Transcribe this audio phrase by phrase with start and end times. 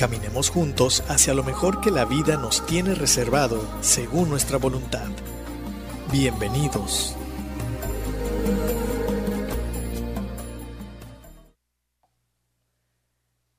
[0.00, 5.10] Caminemos juntos hacia lo mejor que la vida nos tiene reservado según nuestra voluntad.
[6.10, 7.14] Bienvenidos.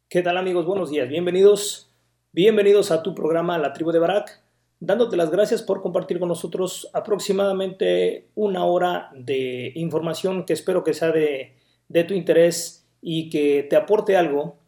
[0.10, 0.66] ¿Qué tal amigos?
[0.66, 1.94] Buenos días, bienvenidos.
[2.32, 4.42] Bienvenidos a tu programa La Tribu de Barak,
[4.80, 10.96] dándote las gracias por compartir con nosotros aproximadamente una hora de información que espero que
[10.96, 11.54] sea de,
[11.88, 14.61] de tu interés y que te aporte algo.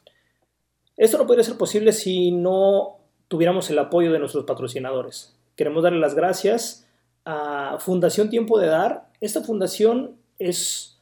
[0.98, 5.36] Esto no podría ser posible si no tuviéramos el apoyo de nuestros patrocinadores.
[5.56, 6.88] Queremos darle las gracias
[7.26, 9.09] a Fundación Tiempo de Dar.
[9.22, 10.94] Esta fundación es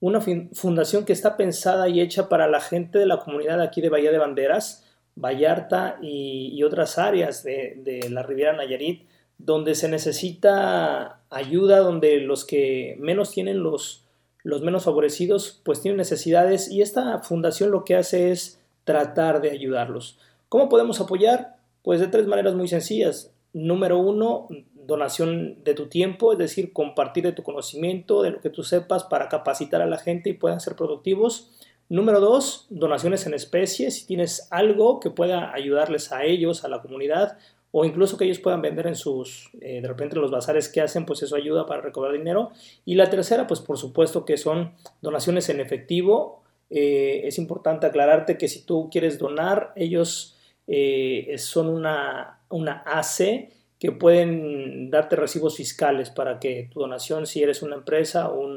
[0.00, 3.90] una fundación que está pensada y hecha para la gente de la comunidad aquí de
[3.90, 11.78] Bahía de Banderas, Vallarta y, otras áreas de, la Riviera Nayarit, donde se necesita ayuda,
[11.78, 14.06] donde los que menos tienen, los,
[14.42, 18.59] los menos favorecidos, pues tienen necesidades y esta fundación lo que hace es
[18.90, 20.18] tratar de ayudarlos.
[20.48, 21.54] ¿Cómo podemos apoyar?
[21.82, 23.32] Pues de tres maneras muy sencillas.
[23.52, 28.50] Número uno, donación de tu tiempo, es decir, compartir de tu conocimiento, de lo que
[28.50, 31.50] tú sepas para capacitar a la gente y puedan ser productivos.
[31.88, 36.82] Número dos, donaciones en especie, si tienes algo que pueda ayudarles a ellos, a la
[36.82, 37.38] comunidad,
[37.70, 41.06] o incluso que ellos puedan vender en sus, eh, de repente los bazares que hacen,
[41.06, 42.50] pues eso ayuda para recobrar dinero.
[42.84, 46.42] Y la tercera, pues por supuesto que son donaciones en efectivo.
[46.70, 53.50] Eh, es importante aclararte que si tú quieres donar, ellos eh, son una, una AC
[53.78, 58.48] que pueden darte recibos fiscales para que tu donación, si eres una empresa o,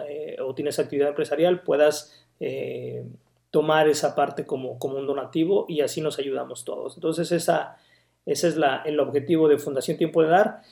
[0.00, 2.18] eh, tienes actividad empresarial, puedas
[3.52, 6.96] tomar esa parte como, como, un donativo y así nos ayudamos todos.
[6.96, 7.76] Entonces, esa,
[8.26, 10.62] ese es la, el objetivo de Fundación Tiempo de Dar.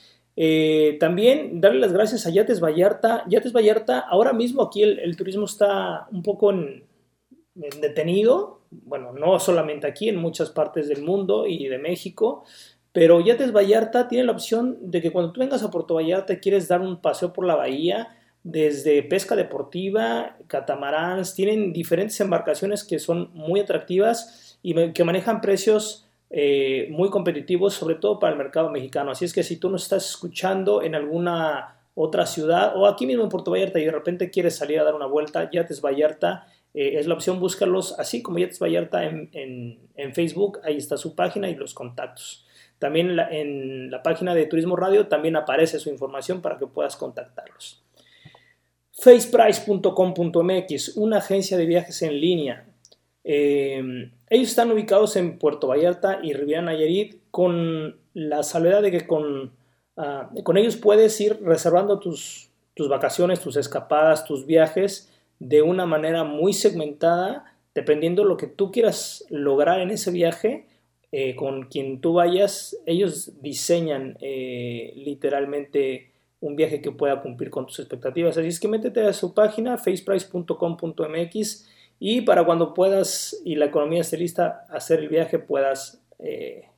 [0.43, 3.25] Eh, también darle las gracias a Yates Vallarta.
[3.29, 6.51] Yates Vallarta, ahora mismo aquí el, turismo está un poco
[7.55, 12.45] detenido, bueno, no solamente aquí, en muchas partes del mundo y de México,
[12.91, 16.69] pero Yates Vallarta tiene la opción de que cuando tú vengas a Puerto Vallarta quieres
[16.69, 23.31] dar un paseo por la bahía, desde pesca deportiva, catamarans, tienen diferentes embarcaciones que son
[23.35, 29.11] muy atractivas y que manejan precios eh, muy competitivos, sobre todo para el mercado mexicano.
[29.11, 33.25] Así es que si tú nos estás escuchando en alguna otra ciudad o aquí mismo
[33.25, 36.99] en Puerto Vallarta y de repente quieres salir a dar una vuelta, Yates Vallarta eh,
[36.99, 41.51] es la opción, búscalos así como Yates Vallarta en, en Facebook, ahí está su página
[41.51, 42.47] y los contactos.
[42.81, 47.85] También en la, página de Turismo Radio también aparece su información para que puedas contactarlos.
[48.93, 52.65] faceprice.com.mx, una agencia de viajes en línea.
[53.33, 59.07] Eh, ellos están ubicados en Puerto Vallarta y Riviera Nayarit con la salvedad de que
[59.07, 59.53] con,
[59.97, 65.87] ah, con ellos puedes ir reservando tus, tus vacaciones, tus escapadas, tus viajes de una
[65.87, 70.67] manera muy segmentada, dependiendo de lo que tú quieras lograr en ese viaje
[71.13, 76.11] eh, con quien tú vayas, ellos diseñan eh, literalmente
[76.41, 78.37] un viaje que pueda cumplir con tus expectativas.
[78.37, 81.70] Así es que métete a su página, faceprice.com.mx
[82.03, 86.71] y para cuando puedas y la economía esté lista, hacer el viaje, puedas, eh,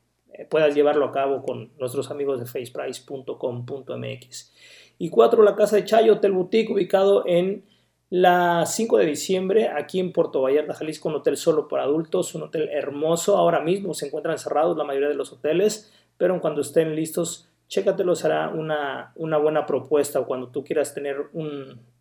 [0.51, 4.53] puedas llevarlo a cabo con nuestros amigos de faceprice.com.mx.
[4.99, 7.65] Y cuatro, la casa de Chayo Hotel Boutique, ubicado en
[8.11, 12.43] la 5 de diciembre, aquí en Puerto Vallarta, Jalisco, un hotel solo para adultos, un
[12.43, 13.37] hotel hermoso.
[13.37, 18.17] Ahora mismo se encuentran cerrados la mayoría de los hoteles, pero cuando estén listos, chécatelo,
[18.17, 20.25] será una, una buena propuesta.
[20.25, 21.29] Cuando tú quieras tener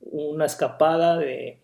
[0.01, 1.59] una escapada de,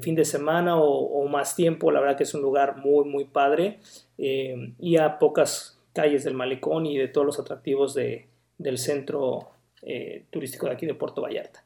[0.00, 3.80] fin de semana o, más tiempo, la verdad que es un lugar muy, muy padre
[4.18, 8.28] eh, y a pocas calles del malecón y de todos los atractivos de,
[8.58, 9.50] del centro
[9.82, 11.64] eh, turístico de aquí de Puerto Vallarta.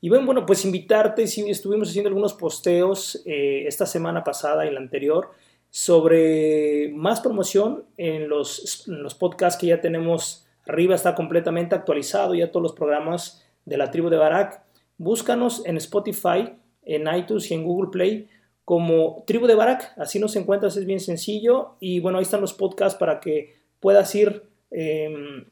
[0.00, 4.70] Y bueno, bueno, pues invitarte, si estuvimos haciendo algunos posteos eh, esta semana pasada y
[4.70, 5.30] la anterior
[5.70, 12.50] sobre más promoción en los, los podcasts que ya tenemos arriba, está completamente actualizado ya
[12.50, 14.62] todos los programas de la tribu de Barak.
[14.98, 16.52] Búscanos en Spotify,
[16.86, 18.28] en iTunes y en Google Play
[18.64, 21.76] como Tribu de Barak, así nos encuentras, es bien sencillo.
[21.80, 25.44] Y bueno, ahí están los podcasts para que puedas ir em,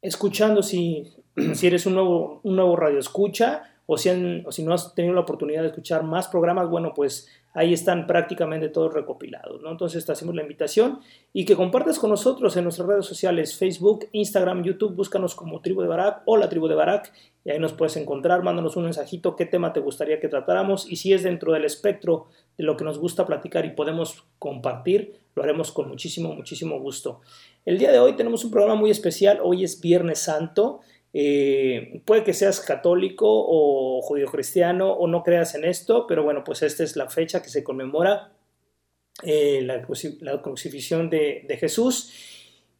[0.00, 1.12] escuchando si,
[1.54, 5.62] si eres un nuevo, un nuevo radio escucha o si, no has tenido la oportunidad
[5.62, 9.70] de escuchar más programas, bueno, pues ahí están prácticamente todos recopilados, ¿no?
[9.70, 11.00] Entonces te hacemos la invitación
[11.32, 15.82] y que compartas con nosotros en nuestras redes sociales, Facebook, Instagram, YouTube, búscanos como Tribu
[15.82, 17.12] de Barak o la Tribu de Barak
[17.44, 20.96] y ahí nos puedes encontrar, mándanos un mensajito, qué tema te gustaría que tratáramos y
[20.96, 25.42] si es dentro del espectro de lo que nos gusta platicar y podemos compartir, lo
[25.42, 27.20] haremos con muchísimo, muchísimo gusto.
[27.64, 30.80] El día de hoy tenemos un programa muy especial, hoy es Viernes Santo,
[31.14, 36.42] eh, puede que seas católico o judío cristiano o no creas en esto, pero bueno,
[36.44, 38.32] pues esta es la fecha que se conmemora
[39.22, 39.82] eh, la,
[40.42, 42.12] crucifixión de, Jesús.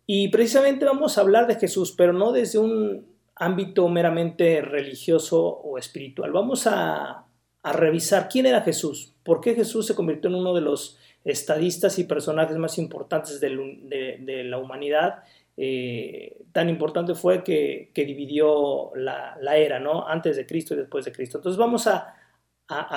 [0.06, 5.78] Y precisamente vamos a hablar de Jesús, pero no desde un ámbito meramente religioso o
[5.78, 6.32] espiritual.
[6.32, 7.26] Vamos a,
[7.64, 12.04] revisar quién era Jesús, por qué Jesús se convirtió en uno de los estadistas y
[12.04, 15.22] personajes más importantes de la humanidad
[15.64, 20.08] eh, tan importante fue que, dividió la, era, ¿no?
[20.08, 21.38] Antes de Cristo y después de Cristo.
[21.38, 22.16] Entonces vamos a,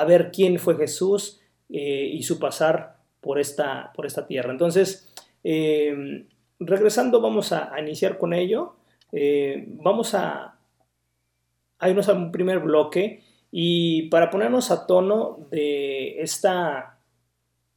[0.08, 4.52] ver quién fue Jesús eh, y su pasar por esta, por esta tierra.
[4.52, 5.14] Entonces,
[5.44, 6.26] eh,
[6.60, 8.78] regresando, vamos a, iniciar con ello.
[9.84, 10.58] vamos a,
[11.78, 13.22] a irnos a un primer bloque
[13.52, 16.98] y para ponernos a tono de esta,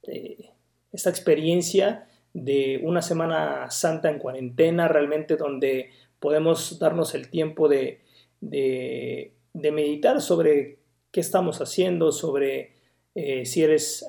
[0.02, 5.90] esta experiencia, de una Semana Santa en cuarentena, realmente donde
[6.20, 8.02] podemos darnos el tiempo de,
[8.40, 10.78] de, meditar sobre
[11.10, 12.74] qué estamos haciendo, sobre
[13.14, 14.06] eh, si eres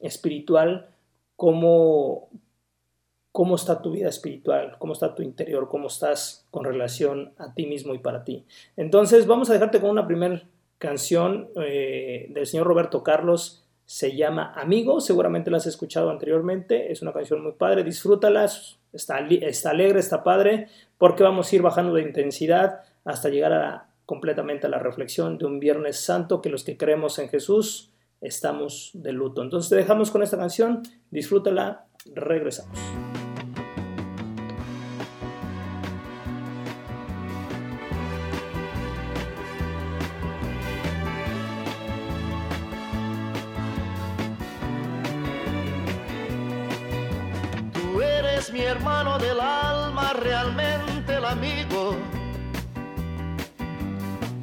[0.00, 0.90] espiritual,
[1.36, 2.28] cómo,
[3.32, 7.66] cómo está tu vida espiritual, cómo está tu interior, cómo estás con relación a ti
[7.66, 8.44] mismo y para ti.
[8.76, 10.42] Entonces vamos a dejarte con una primera
[10.78, 17.02] canción eh, del señor Roberto Carlos se llama Amigo, seguramente la has escuchado anteriormente, es
[17.02, 18.48] una canción muy padre, disfrútala,
[18.92, 23.88] está, está alegre, está padre, porque vamos a ir bajando de intensidad hasta llegar a,
[24.06, 27.90] completamente a la reflexión de un Viernes Santo que los que creemos en Jesús
[28.20, 29.42] estamos de luto.
[29.42, 32.78] Entonces te dejamos con esta canción, disfrútala, regresamos.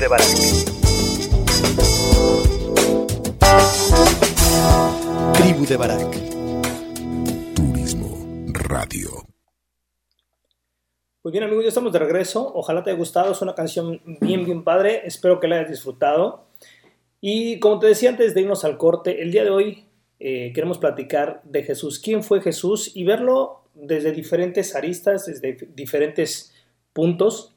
[0.00, 0.26] de Barak.
[5.34, 6.16] Tribu de Barak.
[7.54, 9.10] Turismo Radio.
[11.20, 12.50] Pues bien amigos, ya estamos de regreso.
[12.54, 13.32] Ojalá te haya gustado.
[13.32, 15.02] Es una canción bien, bien padre.
[15.04, 16.46] Espero que la hayas disfrutado.
[17.20, 19.84] Y como te decía antes de irnos al corte, el día de hoy
[20.18, 21.98] eh, queremos platicar de Jesús.
[21.98, 22.90] ¿Quién fue Jesús?
[22.96, 26.54] Y verlo desde diferentes aristas, desde diferentes
[26.94, 27.54] puntos.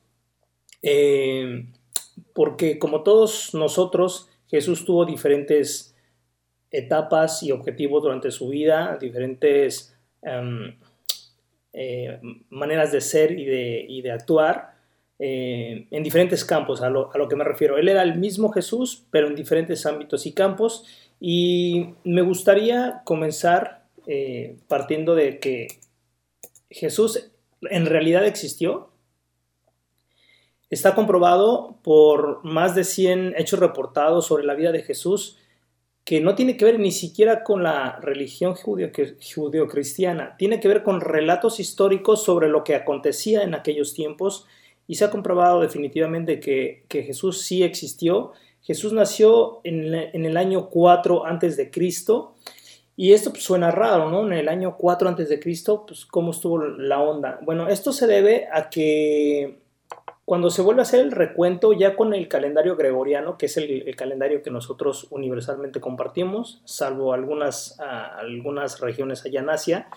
[0.82, 1.68] Eh,
[2.34, 5.96] porque como todos nosotros, Jesús tuvo diferentes
[6.72, 10.74] etapas y objetivos durante su vida, diferentes um,
[11.72, 14.74] eh, maneras de ser y de, actuar
[15.20, 17.78] eh, en diferentes campos, a lo, a lo, que me refiero.
[17.78, 20.86] Él era el mismo Jesús, pero en diferentes ámbitos y campos.
[21.20, 25.68] Y me gustaría comenzar eh, partiendo de que
[26.70, 28.90] Jesús en realidad existió.
[30.74, 35.38] Está comprobado por más de 100 hechos reportados sobre la vida de Jesús
[36.04, 41.00] que no tiene que ver ni siquiera con la religión judeocristiana, tiene que ver con
[41.00, 44.48] relatos históricos sobre lo que acontecía en aquellos tiempos
[44.88, 48.32] y se ha comprobado definitivamente que, Jesús sí existió.
[48.64, 52.34] Jesús nació en, en, el año 4 antes de Cristo
[52.96, 54.26] y esto pues, suena raro, ¿no?
[54.26, 57.40] En el año 4 antes de Cristo, pues cómo estuvo la onda.
[57.44, 59.63] Bueno, esto se debe a que
[60.26, 63.94] cuando se vuelve a hacer el recuento ya con el calendario gregoriano, que es el,
[63.98, 69.88] calendario que nosotros universalmente compartimos, salvo algunas, algunas regiones allá en Asia,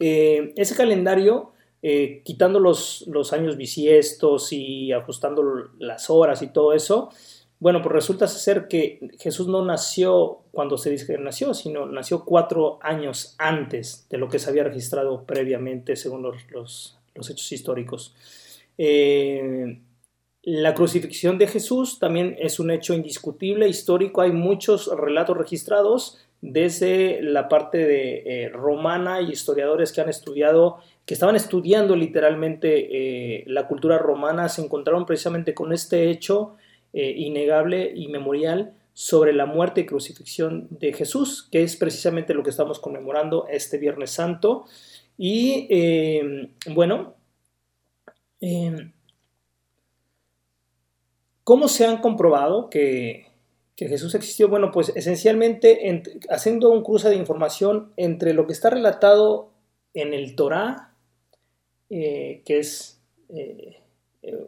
[0.00, 5.42] eh, ese calendario, eh, quitando los, los años bisiestos y ajustando
[5.78, 7.10] las horas y todo eso,
[7.60, 12.24] bueno, pues resulta ser que Jesús no nació cuando se dice que nació, sino nació
[12.24, 18.14] cuatro años antes de lo que se había registrado previamente según los, los hechos históricos.
[18.78, 19.80] Eh,
[20.42, 24.20] la crucifixión de Jesús también es un hecho indiscutible, histórico.
[24.20, 30.78] Hay muchos relatos registrados desde la parte de eh, romana y historiadores que han estudiado,
[31.06, 36.56] que estaban estudiando literalmente eh, la cultura romana, se encontraron precisamente con este hecho
[36.96, 42.50] innegable y memorial sobre la muerte y crucifixión de Jesús, que es precisamente lo que
[42.50, 44.66] estamos conmemorando este Viernes Santo.
[45.18, 45.66] Y
[46.72, 47.16] bueno,
[48.44, 48.90] eh,
[51.44, 53.26] ¿cómo se han comprobado que,
[53.76, 54.48] Jesús existió?
[54.48, 59.50] Bueno, pues esencialmente en, haciendo un cruce de información entre lo que está relatado
[59.94, 60.92] en el Torá,
[61.90, 63.80] eh, que es eh,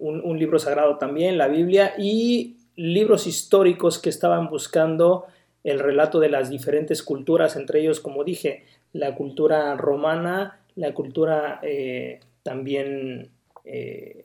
[0.01, 5.27] un, un, libro sagrado también, la Biblia, y libros históricos que estaban buscando
[5.65, 11.61] el relato de las diferentes culturas, entre ellos, como dije, la cultura romana, la cultura
[11.63, 13.31] eh, también
[13.67, 14.25] eh,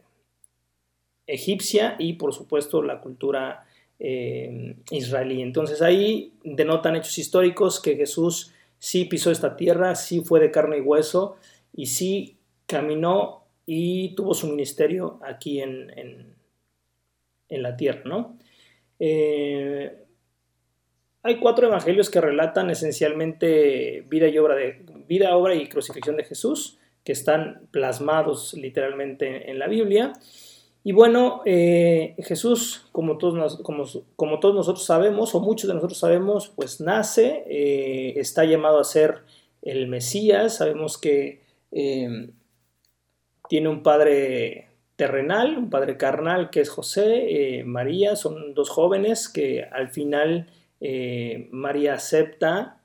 [1.26, 3.66] egipcia y por supuesto la cultura
[4.00, 5.42] eh, israelí.
[5.42, 10.78] Entonces ahí denotan hechos históricos que Jesús sí pisó esta tierra, sí fue de carne
[10.78, 11.38] y hueso
[11.74, 16.32] y sí caminó y tuvo su ministerio aquí en, en,
[17.50, 18.38] la tierra, ¿no?
[18.98, 20.06] Eh,
[21.22, 26.24] hay cuatro evangelios que relatan esencialmente vida y obra de vida, obra y crucifixión de
[26.24, 30.14] Jesús que están plasmados literalmente en la Biblia.
[30.84, 36.00] Y bueno, eh, Jesús, como todos, como, como todos, nosotros sabemos, o muchos de nosotros
[36.00, 39.20] sabemos, pues nace, eh, está llamado a ser
[39.62, 41.42] el Mesías, sabemos que
[41.72, 42.32] eh,
[43.48, 49.30] tiene un padre terrenal, un padre carnal que es José, eh, María, son dos jóvenes
[49.30, 50.48] que al final
[51.52, 52.82] María acepta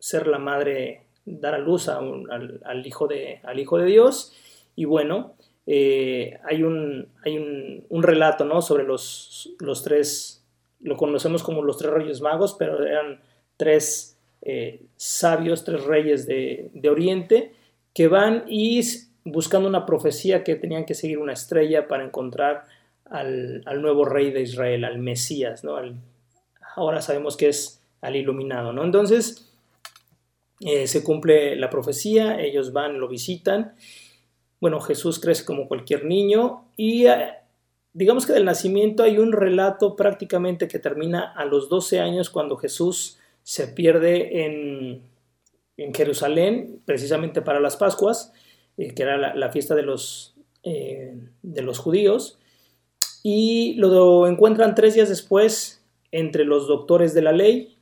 [0.00, 1.02] ser la madre
[1.38, 4.32] dar a luz a un, al, hijo de, al Hijo de Dios.
[4.76, 5.34] Y bueno,
[5.66, 8.62] eh, hay, un, hay un, un, relato ¿no?
[8.62, 10.44] sobre los, los tres,
[10.80, 13.20] lo conocemos como los tres reyes magos, pero eran
[13.56, 17.52] tres eh, sabios, tres reyes de, de, Oriente,
[17.92, 18.80] que van y
[19.24, 22.64] buscando una profecía que tenían que seguir una estrella para encontrar
[23.04, 25.76] al, al nuevo rey de Israel, al Mesías, ¿no?
[25.76, 25.96] Al,
[26.74, 28.82] ahora sabemos que es al iluminado, ¿no?
[28.84, 29.49] Entonces,
[30.60, 33.74] eh, se cumple la profecía, ellos van, lo visitan.
[34.60, 37.32] Bueno, Jesús crece como cualquier niño y eh,
[37.94, 42.58] digamos que del nacimiento hay un relato prácticamente que termina a los 12 años cuando
[42.58, 45.02] Jesús se pierde en,
[45.78, 48.34] en Jerusalén, precisamente para las Pascuas,
[48.76, 52.38] eh, que era la, fiesta de los, de los judíos,
[53.22, 57.78] y lo encuentran tres días después entre los doctores de la ley,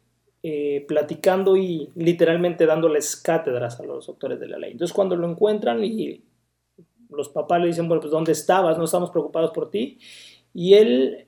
[0.50, 4.72] eh, platicando y literalmente dándoles cátedras a los doctores de la ley.
[4.72, 6.22] Entonces cuando lo encuentran y
[7.10, 8.78] los papás le dicen, bueno, pues ¿dónde estabas?
[8.78, 9.98] No estamos preocupados por ti.
[10.54, 11.26] Y él,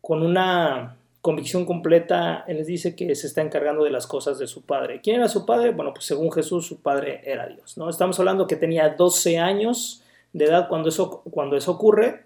[0.00, 4.62] con una convicción completa, les dice que se está encargando de las cosas de su
[4.62, 5.00] padre.
[5.00, 5.70] ¿Quién era su padre?
[5.70, 7.78] Bueno, pues según Jesús, su padre era Dios.
[7.78, 7.88] ¿no?
[7.88, 10.02] Estamos hablando que tenía 12 años
[10.32, 12.24] de edad cuando eso, cuando eso ocurre.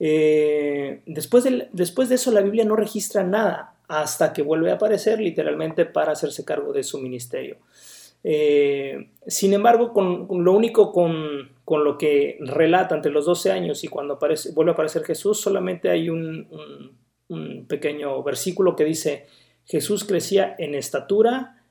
[0.00, 4.74] Eh, después, de, después de eso la Biblia no registra nada hasta que vuelve a
[4.74, 7.58] aparecer literalmente para hacerse cargo de su ministerio.
[8.22, 13.88] Eh, sin embargo, con, lo único con, lo que relata entre los 12 años y
[13.88, 16.96] cuando aparece, vuelve a aparecer Jesús, solamente hay un
[17.68, 19.26] pequeño versículo que dice,
[19.68, 21.62] Jesús crecía en estatura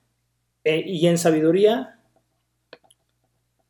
[0.64, 2.00] eh, y en sabiduría,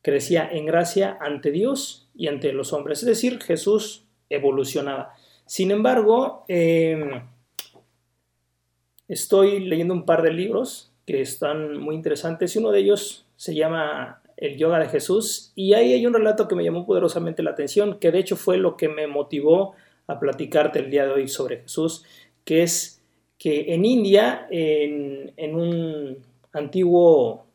[0.02, 3.00] crecía en gracia ante Dios y ante los hombres.
[3.00, 5.14] Es decir, Jesús evolucionaba.
[5.46, 7.22] Sin embargo, em,
[9.08, 13.56] estoy leyendo un par de libros que están muy interesantes y uno de ellos se
[13.56, 17.52] llama El Yoga de Jesús y ahí hay un relato que me llamó poderosamente la
[17.52, 19.76] atención, que de hecho fue lo que me motivó
[20.08, 22.04] a platicarte el día de hoy sobre Jesús,
[22.44, 23.02] que es
[23.38, 26.18] que en India, en, un
[26.54, 27.46] antiguo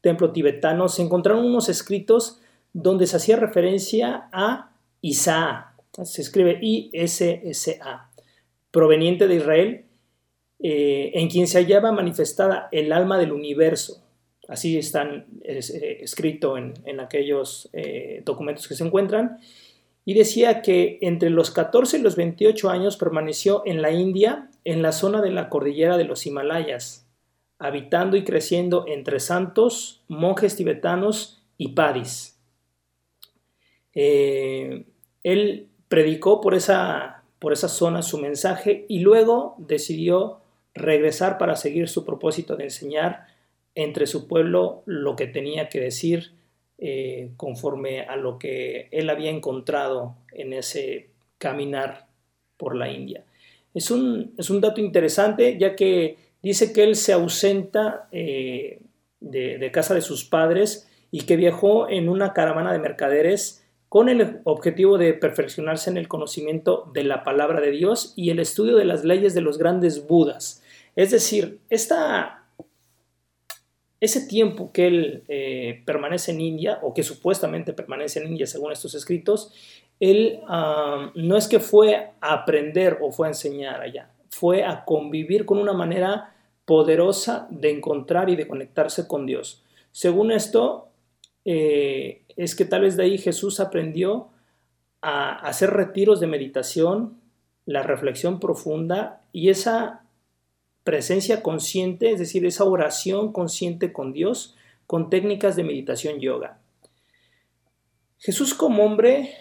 [0.00, 2.40] templo tibetano, se encontraron unos escritos
[2.72, 8.10] donde se hacía referencia a Isa, se escribe I-S-S-A,
[8.70, 9.84] proveniente de Israel,
[10.60, 14.02] eh, en quien se hallaba manifestada el alma del universo.
[14.48, 19.38] Así están eh, escrito en, aquellos eh, documentos que se encuentran
[20.04, 24.82] y decía que entre los 14 y los 28 años permaneció en la India, en
[24.82, 27.06] la zona de la cordillera de los Himalayas,
[27.58, 32.40] habitando y creciendo entre santos, monjes tibetanos y padis.
[33.92, 40.40] Él predicó por esa, por esa zona su mensaje y luego decidió
[40.74, 43.26] regresar para seguir su propósito de enseñar
[43.74, 46.32] entre su pueblo lo que tenía que decir
[46.78, 52.06] eh, conforme a lo que él había encontrado en ese caminar
[52.56, 53.24] por la India.
[53.74, 58.80] Es un, es un dato interesante ya que dice que él se ausenta eh,
[59.20, 64.40] de, casa de sus padres y que viajó en una caravana de mercaderes con el
[64.44, 68.84] objetivo de perfeccionarse en el conocimiento de la palabra de Dios y el estudio de
[68.84, 70.62] las leyes de los grandes Budas.
[70.98, 71.60] Es decir,
[74.00, 78.72] ese tiempo que él eh, permanece en India, o que supuestamente permanece en India según
[78.72, 79.54] estos escritos,
[80.00, 80.40] él
[81.14, 85.58] no es que fue a aprender o fue a enseñar allá, fue a convivir con
[85.58, 86.34] una manera
[86.64, 89.62] poderosa de encontrar y de conectarse con Dios.
[89.92, 90.88] Según esto,
[91.44, 94.30] eh, es que tal vez de ahí Jesús aprendió
[95.00, 97.20] a hacer retiros de meditación,
[97.66, 100.02] la reflexión profunda y esa
[100.88, 106.60] presencia consciente, es decir, esa oración consciente con Dios con técnicas de meditación yoga.
[108.18, 109.34] Jesús como hombre,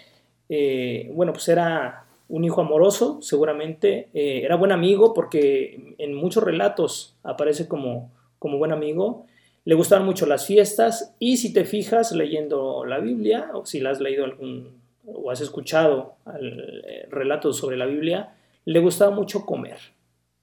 [0.50, 6.44] eh, bueno, pues era un hijo amoroso, seguramente, eh, era buen amigo porque en muchos
[6.44, 9.26] relatos aparece como, como buen amigo,
[9.64, 13.92] le gustaban mucho las fiestas y si te fijas leyendo la Biblia o si la
[13.92, 19.96] has leído algún o has escuchado eh, relatos sobre la Biblia, le gustaba mucho comer.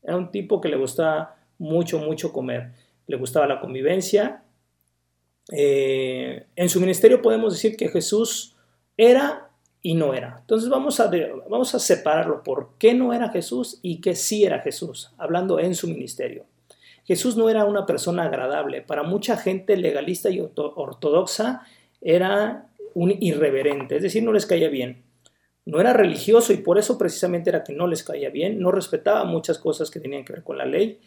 [0.04, 2.72] Era un tipo que le gustaba mucho, mucho comer.
[3.06, 4.42] Le gustaba la convivencia.
[5.50, 8.54] Eh, en su ministerio podemos decir que Jesús
[8.96, 9.50] era
[9.82, 10.38] y no era.
[10.40, 11.10] Entonces vamos a,
[11.48, 15.74] vamos a separarlo por qué no era Jesús y qué sí era Jesús, hablando en
[15.74, 16.46] su ministerio.
[17.04, 18.80] Jesús no era una persona agradable.
[18.80, 21.62] Para mucha gente legalista y ortodoxa
[22.00, 25.02] era un irreverente, es decir, no les caía bien
[25.66, 29.24] no era religioso y por eso precisamente era que no les caía bien, no respetaba
[29.24, 30.98] muchas cosas que tenían que ver con la ley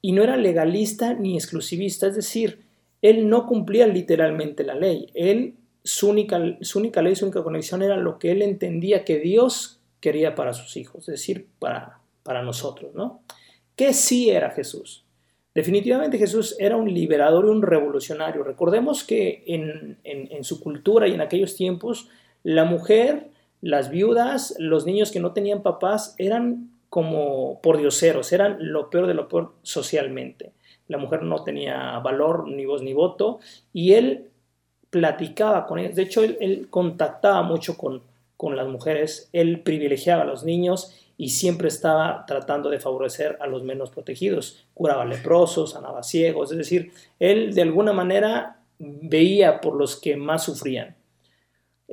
[0.00, 2.62] y no era legalista ni exclusivista, es decir,
[3.00, 7.82] él no cumplía literalmente la ley, él su única, su única ley, su única conexión
[7.82, 12.42] era lo que él entendía que Dios quería para sus hijos, es decir, para, para
[12.42, 13.22] nosotros, ¿no?
[13.76, 15.04] ¿Qué sí era Jesús?
[15.54, 18.42] Definitivamente Jesús era un liberador y un revolucionario.
[18.42, 22.08] Recordemos que en, en su cultura y en aquellos tiempos,
[22.42, 23.31] la mujer
[23.62, 29.14] las viudas, los niños que no tenían papás eran como pordioseros, eran lo peor de
[29.14, 30.52] lo peor socialmente.
[30.88, 33.38] La mujer no tenía valor, ni voz ni voto,
[33.72, 34.28] y él
[34.90, 35.94] platicaba con ellos.
[35.94, 38.02] De hecho, él, contactaba mucho con,
[38.36, 43.46] con las mujeres, él privilegiaba a los niños y siempre estaba tratando de favorecer a
[43.46, 44.66] los menos protegidos.
[44.74, 50.44] Curaba leprosos, sanaba ciegos, es decir, él de alguna manera veía por los que más
[50.44, 50.96] sufrían.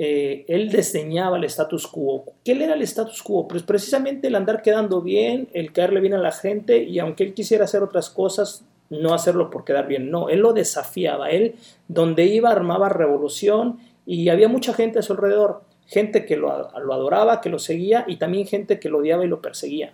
[0.02, 2.24] Eh, él desdeñaba el status quo.
[2.46, 3.50] ¿Qué era el status quo?
[3.50, 7.34] Pues precisamente el andar quedando bien, el caerle bien a la gente y aunque él
[7.34, 11.56] quisiera hacer otras cosas, no hacerlo por quedar bien, no, él lo desafiaba, él
[11.90, 17.42] donde iba armaba revolución y había mucha gente a su alrededor, gente que lo, adoraba,
[17.42, 19.92] que lo seguía y también gente que lo odiaba y lo perseguía.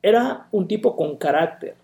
[0.00, 1.74] Era un tipo con carácter.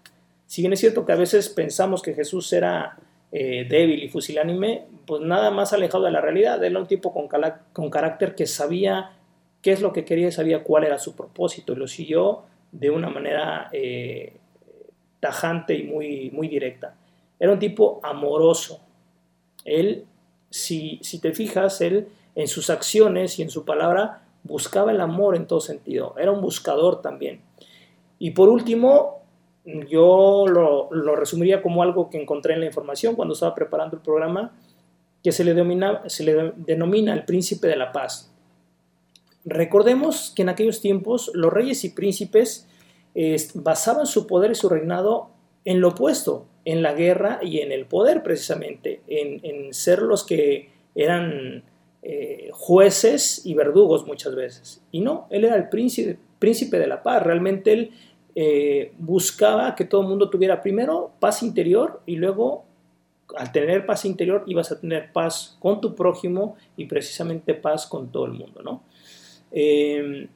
[0.46, 2.96] Si bien es cierto que a veces pensamos que Jesús era
[3.32, 6.62] eh, débil y fusilánime, pues nada más alejado de la realidad.
[6.62, 9.12] Era un tipo con, carácter que sabía
[9.62, 12.90] qué es lo que quería y sabía cuál era su propósito y lo siguió de
[12.90, 14.36] una manera eh,
[15.20, 16.94] tajante y muy, muy directa.
[17.38, 18.80] Era un tipo amoroso.
[19.64, 20.04] Él,
[20.50, 25.36] si, si te fijas, él en sus acciones y en su palabra buscaba el amor
[25.36, 26.14] en todo sentido.
[26.18, 27.40] Era un buscador también.
[28.18, 29.22] Y por último,
[29.88, 34.02] yo lo, lo, resumiría como algo que encontré en la información cuando estaba preparando el
[34.02, 34.52] programa,
[35.26, 38.32] que se le, denomina, el príncipe de la paz.
[39.44, 42.68] Recordemos que en aquellos tiempos los reyes y príncipes
[43.54, 45.30] basaban su poder y su reinado
[45.64, 50.70] en lo opuesto, en la guerra y en el poder precisamente, en, ser los que
[50.94, 51.64] eran
[52.02, 54.80] eh, jueces y verdugos muchas veces.
[54.92, 57.90] Y no, él era el príncipe, príncipe de la paz, realmente él
[58.36, 62.64] eh, buscaba que todo el mundo tuviera primero paz interior y luego
[63.36, 68.12] al tener paz interior ibas a tener paz con tu prójimo y precisamente paz con
[68.12, 68.82] todo el mundo, ¿no?
[69.50, 70.28] Eh,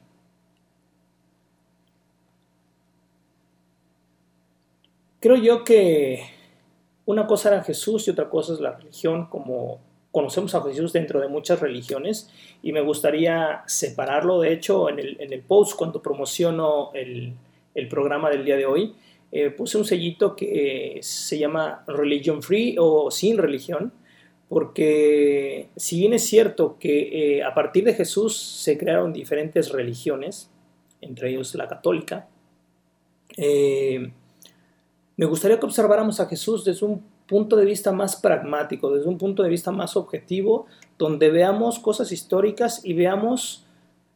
[5.21, 6.23] Creo yo que
[7.05, 9.79] una cosa era Jesús y otra cosa es la religión, como
[10.11, 12.31] conocemos a Jesús dentro de muchas religiones,
[12.63, 14.39] y me gustaría separarlo.
[14.39, 17.35] De hecho, en el, post, cuando promociono el,
[17.87, 18.95] programa del día de hoy,
[19.31, 23.93] eh, puse un sellito que se llama Religion Free o Sin Religión,
[24.49, 30.49] porque si bien es cierto que eh, a partir de Jesús se crearon diferentes religiones,
[30.99, 32.27] entre ellos la católica,
[33.37, 34.11] eh,
[35.15, 39.17] me gustaría que observáramos a Jesús desde un punto de vista más pragmático, desde un
[39.17, 40.65] punto de vista más objetivo,
[40.97, 43.65] donde veamos cosas históricas y veamos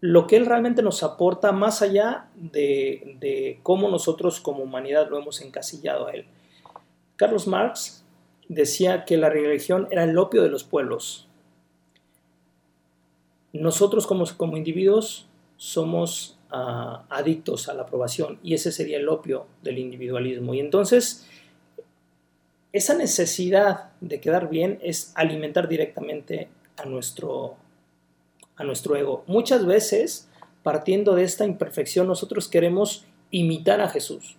[0.01, 5.41] lo que Él realmente nos aporta más allá de, cómo nosotros como humanidad lo hemos
[5.41, 6.25] encasillado a Él.
[7.15, 8.03] Carlos Marx
[8.47, 11.27] decía que la religión era el opio de los pueblos.
[13.53, 15.27] Nosotros como, individuos
[15.57, 20.53] somos adictos a la aprobación y ese sería el opio del individualismo.
[20.53, 21.27] Y entonces
[22.71, 27.55] esa necesidad de quedar bien es alimentar directamente a nuestro,
[28.57, 29.23] a nuestro ego.
[29.27, 30.29] Muchas veces,
[30.63, 34.37] partiendo de esta imperfección, nosotros queremos imitar a Jesús.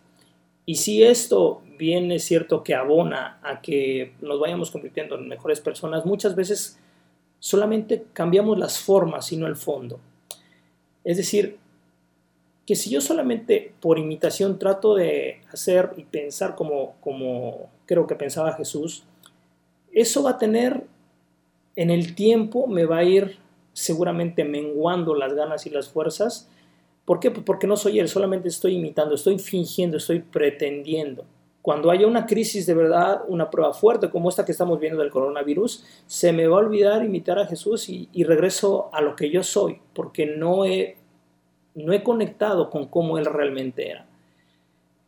[0.65, 5.61] Y si esto bien es cierto que abona a que nos vayamos convirtiendo en mejores
[5.61, 6.79] personas, muchas veces
[7.39, 10.01] solamente cambiamos las formas y no el fondo.
[11.05, 11.59] Es decir,
[12.67, 18.17] que si yo solamente por imitación trato de hacer y pensar como, como creo que
[18.17, 19.05] pensaba Jesús,
[19.93, 20.83] eso va a tener
[21.77, 23.39] en el tiempo, me va a ir
[23.77, 26.49] seguramente menguando las ganas y las fuerzas.
[27.05, 27.31] ¿Por qué?
[27.31, 31.27] Pues porque no soy él, solamente estoy imitando, estoy fingiendo, estoy pretendiendo.
[31.61, 35.11] Cuando haya una crisis de verdad, una prueba fuerte como esta que estamos viendo del
[35.11, 39.43] coronavirus, se me va a olvidar imitar a Jesús y, regreso a lo que yo
[39.43, 40.97] soy, porque no he
[41.75, 44.07] no he conectado con cómo Él realmente era.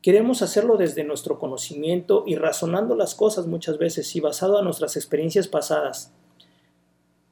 [0.03, 4.95] Queremos hacerlo desde nuestro conocimiento y razonando las cosas muchas veces y basado en nuestras
[4.97, 6.13] experiencias pasadas.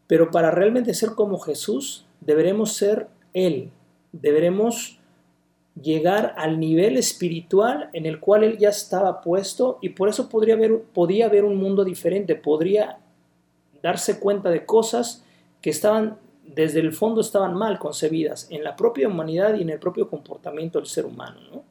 [0.06, 3.70] Pero para realmente ser como Jesús, deberemos ser Él,
[4.12, 4.98] deberemos
[5.80, 10.54] llegar al nivel espiritual en el cual Él ya estaba puesto y por eso podría
[10.54, 10.82] haber,
[11.24, 12.98] haber un mundo diferente, podría
[13.82, 15.24] darse cuenta de cosas
[15.60, 19.78] que estaban desde el fondo estaban mal concebidas en la propia humanidad y en el
[19.78, 21.64] propio comportamiento del ser humano.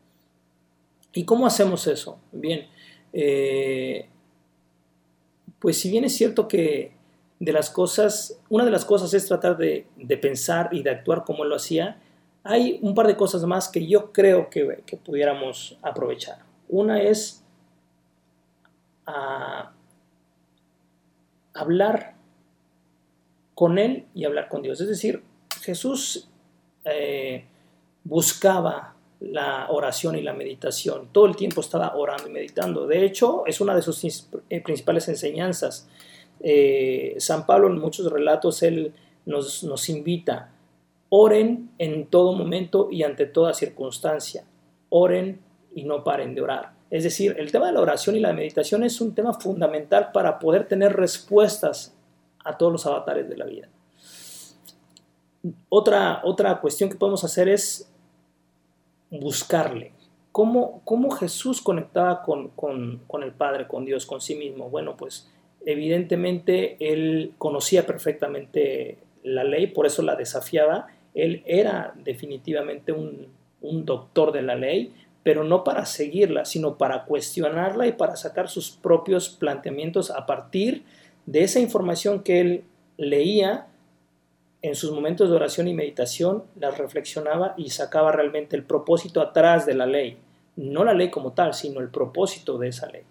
[1.13, 2.19] ¿Y cómo hacemos eso?
[2.32, 2.67] Bien,
[3.13, 4.08] eh,
[5.60, 6.91] pues si bien es cierto que
[7.39, 9.88] de las cosas, una de las cosas es tratar de,
[10.21, 12.00] pensar y de actuar como él lo hacía,
[12.43, 16.39] hay un par de cosas más que yo creo que, pudiéramos aprovechar.
[16.69, 17.43] Una es
[19.08, 19.71] a
[21.54, 22.15] hablar
[23.56, 24.80] con Él y hablar con Dios.
[24.82, 25.24] Es decir,
[25.62, 26.30] Jesús
[26.84, 27.45] eh,
[28.04, 31.10] buscaba la oración y la meditación.
[31.12, 32.86] Todo el tiempo estaba orando y meditando.
[32.86, 34.04] De hecho, es una de sus
[34.50, 35.88] eh, principales enseñanzas.
[36.39, 38.93] Eh, San Pablo en muchos relatos, él
[39.26, 40.52] nos, nos invita
[41.10, 44.43] Oren en todo momento y ante toda circunstancia.
[44.89, 45.39] Oren
[45.74, 46.74] y no paren de orar.
[46.89, 50.39] Es decir, el tema de la oración y la meditación es un tema fundamental para
[50.39, 51.95] poder tener respuestas
[52.43, 53.69] a todos los avatares de la vida.
[55.69, 57.89] Otra, otra cuestión que podemos hacer es
[59.10, 59.93] buscarle.
[60.32, 64.69] ¿Cómo, cómo Jesús conectaba con, con el Padre, con Dios, con sí mismo?
[64.69, 65.32] Bueno, pues
[65.65, 70.88] evidentemente él conocía perfectamente la ley, por eso la desafiaba.
[71.13, 77.88] Él era definitivamente un, doctor de la ley, pero no para seguirla, sino para cuestionarla
[77.88, 80.84] y para sacar sus propios planteamientos a partir
[81.25, 82.63] de esa información que él
[82.97, 83.65] leía
[84.62, 89.65] en sus momentos de oración y meditación, las reflexionaba y sacaba realmente el propósito atrás
[89.65, 90.17] de la ley,
[90.56, 93.01] no la ley como tal, sino el propósito de esa ley.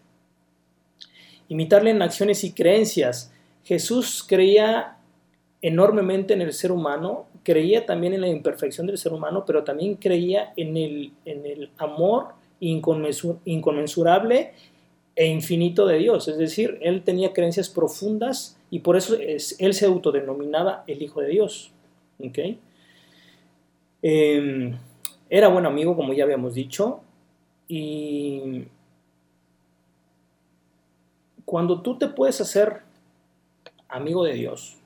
[1.49, 3.33] Imitarle en acciones y creencias.
[3.65, 4.97] Jesús creía
[5.63, 9.95] enormemente en el ser humano, creía también en la imperfección del ser humano, pero también
[9.97, 14.53] creía en el, en el amor inconmensurable
[15.17, 16.29] e infinito de Dios.
[16.29, 21.29] Es decir, él tenía creencias profundas y por eso él se autodenominaba el Hijo de
[21.29, 21.71] Dios.
[24.03, 24.77] Em,
[25.31, 27.01] era buen amigo, como ya habíamos dicho,
[27.69, 28.65] y
[31.45, 32.83] cuando tú te puedes hacer
[33.89, 34.79] amigo de Dios,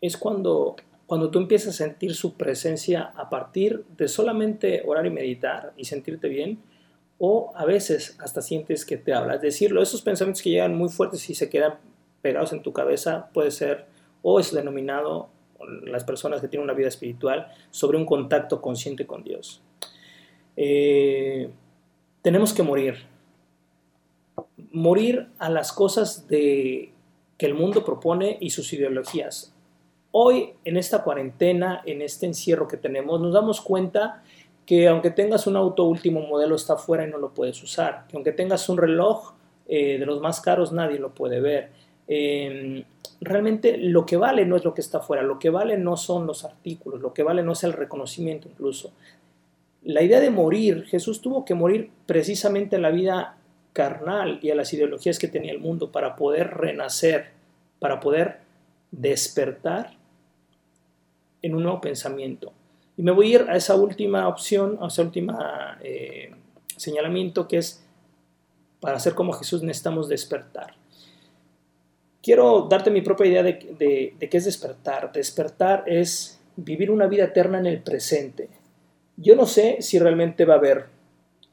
[0.00, 0.76] es cuando,
[1.06, 5.84] cuando tú empiezas a sentir su presencia a partir de solamente orar y meditar y
[5.84, 6.58] sentirte bien,
[7.18, 9.34] o a veces hasta sientes que te habla.
[9.34, 11.74] Es decirlo, esos pensamientos que llegan muy fuertes y se quedan
[12.22, 13.86] pegados en tu cabeza puede ser
[14.22, 15.28] o es denominado
[15.84, 19.60] las personas que tienen una vida espiritual sobre un contacto consciente con Dios.
[20.56, 21.50] Eh,
[22.22, 22.96] tenemos que morir.
[24.72, 26.92] Morir a las cosas de,
[27.40, 29.54] que el mundo propone y sus ideologías.
[30.12, 34.22] Hoy, en esta cuarentena, en este encierro que tenemos, nos damos cuenta
[34.66, 38.16] que aunque tengas un auto último modelo está afuera y no lo puedes usar, que
[38.16, 39.32] aunque tengas un reloj
[39.66, 41.70] eh, de los más caros nadie lo puede ver.
[42.06, 42.84] Em,
[43.20, 46.26] realmente lo que vale no es lo que está afuera, lo que vale no son
[46.26, 48.92] los artículos, lo que vale no es el reconocimiento incluso.
[49.82, 53.38] La idea de morir, Jesús tuvo que morir precisamente en la vida
[53.72, 57.30] carnal y a las ideologías que tenía el mundo para poder renacer,
[57.78, 58.38] para poder
[58.90, 59.96] despertar
[61.42, 62.52] en un nuevo pensamiento.
[62.96, 65.38] Y me voy a ir a esa última opción, a ese último
[65.82, 66.34] eh,
[66.76, 67.84] señalamiento que es
[68.80, 70.74] para ser como Jesús necesitamos despertar.
[72.22, 75.12] Quiero darte mi propia idea de, qué es despertar.
[75.12, 78.48] Despertar es vivir una vida eterna en el presente.
[79.16, 80.86] Yo no sé si realmente va a haber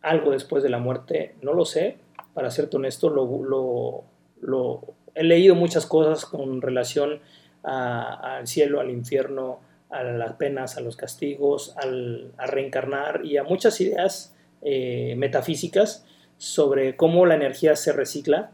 [0.01, 1.97] algo después de la muerte, no lo sé,
[2.38, 4.84] para serte honesto, lo,
[5.15, 7.19] he leído muchas cosas con relación
[7.63, 13.82] al cielo, al infierno, a las penas, a los castigos, a reencarnar y a muchas
[13.82, 16.06] ideas eh, metafísicas
[16.38, 18.52] sobre cómo la energía se recicla,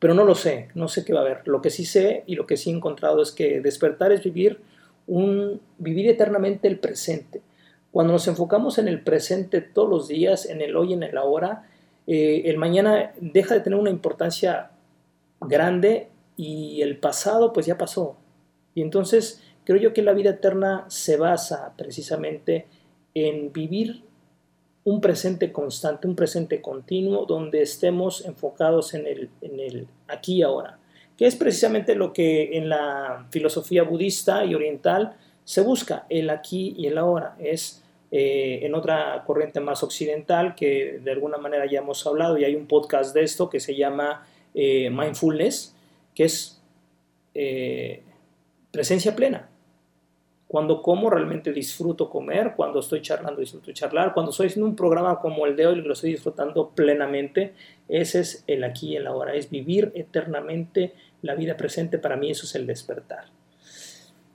[0.00, 1.46] pero no lo sé, no sé qué va a haber.
[1.46, 4.58] Lo que sí sé y lo que sí he encontrado es que despertar es vivir
[5.06, 7.40] un vivir eternamente el presente.
[7.92, 11.69] Cuando nos enfocamos en el presente todos los días, en el hoy, en el ahora,
[12.10, 14.70] eh, el mañana deja de tener una importancia
[15.40, 18.16] grande y el pasado pues ya pasó.
[18.74, 22.66] Y entonces Creo yo que la vida eterna se basa precisamente
[23.14, 24.02] en vivir
[24.82, 30.42] un presente constante, un presente continuo, donde estemos enfocados en el, en el aquí y
[30.42, 30.80] ahora,
[31.16, 36.74] que es precisamente lo que en la filosofía budista y oriental se busca, el aquí
[36.76, 37.36] y el ahora.
[37.38, 37.79] Es
[38.12, 42.56] eh, en otra corriente más occidental que de alguna manera ya hemos hablado y hay
[42.56, 45.76] un podcast de esto que se llama eh, Mindfulness,
[46.14, 46.60] que es
[47.34, 48.02] eh,
[48.72, 49.48] presencia plena.
[50.48, 55.20] Cuando como realmente disfruto comer, cuando estoy charlando disfruto charlar, cuando estoy haciendo un programa
[55.20, 57.54] como el de hoy lo estoy disfrutando plenamente,
[57.88, 62.32] ese es el aquí y el ahora, es vivir eternamente la vida presente, para mí
[62.32, 63.26] eso es el despertar.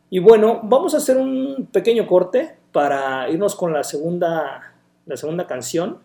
[0.10, 4.74] Y bueno, vamos a hacer un pequeño corte para irnos con la segunda,
[5.06, 6.00] la segunda canción.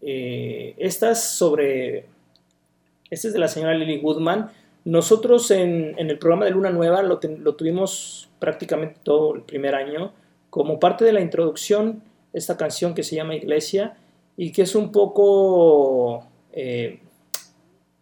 [0.00, 2.06] Eh, esta es sobre,
[3.08, 4.50] esta es de la señora Lily Goodman.
[4.84, 10.12] Nosotros en, el programa de Luna Nueva lo, tuvimos prácticamente todo el primer año
[10.50, 12.02] como parte de la introducción,
[12.32, 13.96] esta canción que se llama Iglesia
[14.36, 16.98] y que es un poco eh,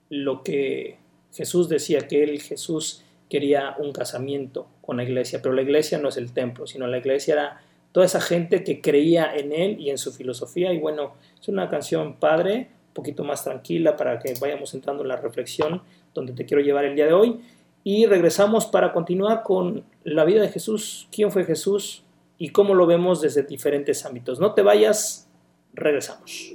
[0.08, 0.96] lo que
[1.34, 6.08] Jesús decía, que él, Jesús, quería un casamiento con la iglesia, pero la iglesia no
[6.08, 7.60] es el templo, sino la iglesia era
[7.96, 10.70] toda esa gente que creía en él y en su filosofía.
[10.74, 15.08] Y bueno, es una canción padre, un poquito más tranquila para que vayamos entrando en
[15.08, 15.80] la reflexión
[16.12, 17.40] donde te quiero llevar el día de hoy.
[17.84, 21.08] Y regresamos para continuar con la vida de Jesús.
[21.10, 22.02] ¿Quién fue Jesús?
[22.38, 24.40] y cómo lo vemos desde diferentes ámbitos.
[24.40, 25.28] No te vayas,
[25.72, 26.54] regresamos.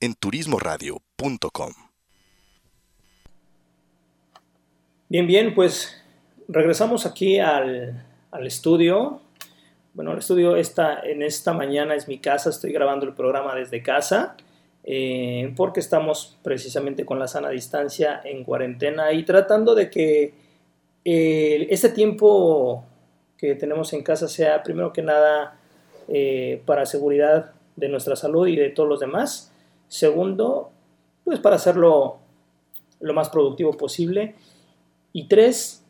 [0.00, 1.72] En turismoradio.com.
[5.08, 6.02] Bien, bien, pues
[6.48, 9.20] regresamos aquí al, al estudio.
[9.94, 13.82] Bueno, el estudio está en esta mañana es mi casa, estoy grabando el programa desde
[13.82, 14.36] casa.
[14.82, 20.32] Eh, porque estamos precisamente con la sana distancia en cuarentena y tratando de que
[21.04, 22.84] eh, este tiempo
[23.36, 25.58] que tenemos en casa sea primero que nada
[26.08, 29.49] eh, para seguridad de nuestra salud y de todos los demás.
[29.90, 30.70] Segundo,
[31.24, 32.18] pues para hacerlo
[33.00, 34.36] lo más productivo posible.
[35.12, 35.84] Y tres,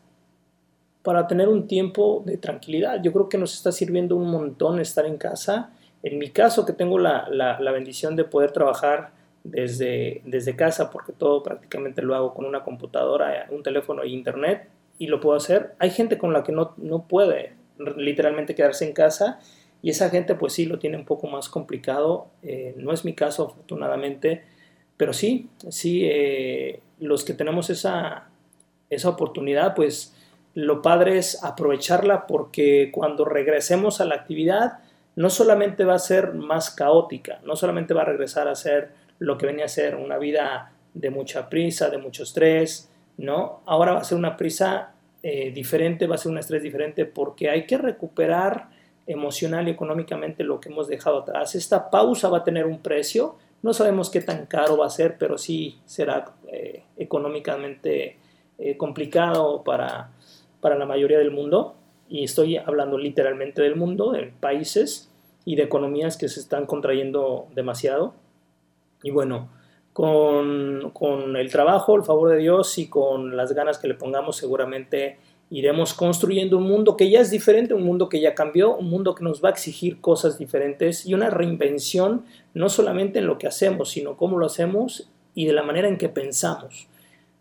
[1.03, 3.01] para tener un tiempo de tranquilidad.
[3.03, 5.71] Yo creo que nos está sirviendo un montón estar en casa
[6.03, 7.27] en mi caso, que tengo la,
[7.71, 9.11] bendición de poder trabajar
[9.43, 14.67] desde, desde casa, porque todo prácticamente lo hago con una computadora, un teléfono e internet,
[14.97, 15.75] y lo puedo hacer.
[15.77, 17.53] Hay gente con la que no, no puede
[17.97, 19.39] literalmente quedarse en casa,
[19.81, 22.27] y esa gente pues sí lo tiene un poco más complicado.
[22.43, 24.43] Eh, no es mi caso, afortunadamente,
[24.97, 28.29] pero sí, sí, eh, los que tenemos esa,
[28.89, 30.15] esa oportunidad, pues
[30.53, 34.79] lo padre es aprovecharla porque cuando regresemos a la actividad,
[35.15, 39.37] no solamente va a ser más caótica, no solamente va a regresar a ser lo
[39.37, 43.61] que venía a ser una vida de mucha prisa, de mucho estrés, ¿no?
[43.65, 47.49] Ahora va a ser una prisa eh, diferente, va a ser un estrés diferente porque
[47.49, 48.69] hay que recuperar
[49.07, 51.55] emocional y económicamente lo que hemos dejado atrás.
[51.55, 55.17] Esta pausa va a tener un precio, no sabemos qué tan caro va a ser,
[55.17, 58.17] pero sí será eh, económicamente
[58.57, 60.11] eh, complicado para,
[60.61, 61.75] para la mayoría del mundo
[62.11, 65.09] y estoy hablando literalmente del mundo, de países
[65.45, 68.13] y de economías que se están contrayendo demasiado.
[69.01, 69.49] Y bueno,
[69.93, 74.35] con, con, el trabajo, el favor de Dios y con las ganas que le pongamos,
[74.35, 75.19] seguramente
[75.51, 79.13] iremos construyendo un mundo que ya es diferente, un mundo que ya cambió, un mundo
[79.13, 83.47] que nos va a exigir cosas diferentes y una reinvención no solamente en lo que
[83.47, 86.87] hacemos, sino cómo lo hacemos y de la manera en que pensamos.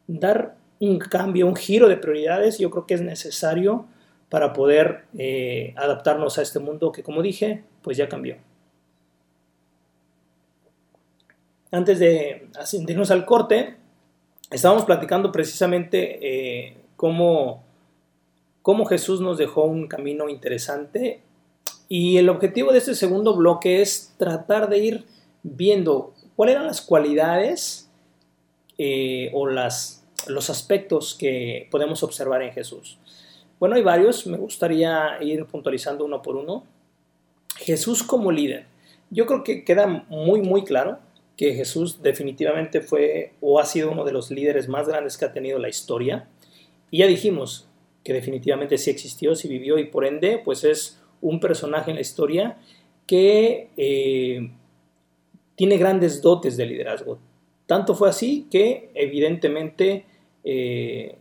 [0.09, 3.87] Dar un cambio, un giro de prioridades, yo creo que es necesario
[4.29, 8.37] para poder eh, adaptarnos a este mundo que, como dije, pues ya cambió.
[11.71, 12.49] Antes de
[12.89, 13.77] irnos al corte,
[14.51, 17.63] estábamos platicando precisamente eh, cómo,
[18.63, 21.21] cómo Jesús nos dejó un camino interesante
[21.89, 25.05] y el objetivo de este segundo bloque es tratar de ir
[25.43, 27.91] viendo cuáles eran las cualidades
[28.79, 32.99] eh, o las, los aspectos que podemos observar en Jesús.
[33.59, 36.65] Bueno, hay varios, me gustaría ir puntualizando uno por uno.
[37.57, 38.67] Jesús como líder.
[39.11, 40.99] Yo creo que queda muy, muy claro
[41.37, 45.33] que Jesús definitivamente fue o ha sido uno de los líderes más grandes que ha
[45.33, 46.29] tenido la historia.
[46.91, 47.67] Y ya dijimos
[48.05, 52.01] que definitivamente sí existió, sí vivió y por ende, pues es un personaje en la
[52.01, 52.59] historia
[53.07, 54.51] que eh,
[55.57, 57.19] tiene grandes dotes de liderazgo.
[57.67, 60.07] Tanto fue así que evidentemente
[60.45, 61.17] eh,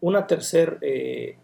[0.00, 1.36] una tercera eh,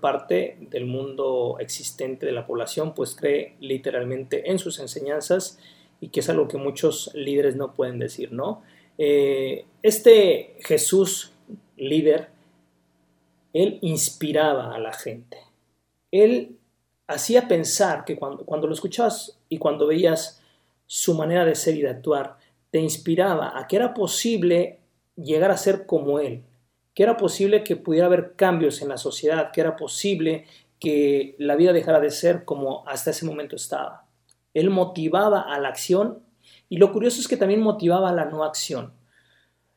[0.00, 5.58] parte del mundo existente de la población pues cree literalmente en sus enseñanzas
[6.00, 8.62] y que es algo que muchos líderes no pueden decir, ¿no?
[8.98, 11.32] Este Jesús
[11.76, 12.28] líder,
[13.52, 15.38] él inspiraba a la gente.
[16.10, 16.58] Él
[17.06, 20.40] hacía pensar que cuando, lo escuchabas y cuando veías
[20.86, 22.36] su manera de ser y de actuar,
[22.70, 24.78] te inspiraba a que era posible
[25.16, 26.42] llegar a ser como él,
[26.94, 30.46] que era posible que pudiera haber cambios en la sociedad, que era posible
[30.78, 34.06] que la vida dejara de ser como hasta ese momento estaba.
[34.54, 36.20] Él motivaba a la acción
[36.68, 38.92] y lo curioso es que también motivaba a la no acción.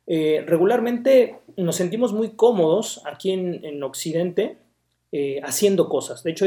[0.07, 4.57] Eh, regularmente nos sentimos muy cómodos aquí en, Occidente
[5.11, 6.23] eh, haciendo cosas.
[6.23, 6.45] De hecho,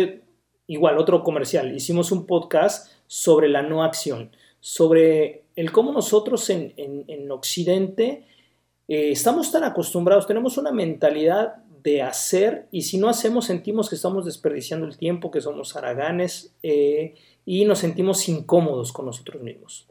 [0.66, 4.30] igual, otro comercial, hicimos un podcast sobre la no acción,
[4.60, 8.26] sobre el cómo nosotros en, en Occidente
[8.86, 13.94] eh, estamos tan acostumbrados, tenemos una mentalidad de hacer y si no hacemos sentimos que
[13.94, 19.88] estamos desperdiciando el tiempo, que somos haraganes y nos sentimos incómodos con nosotros mismos.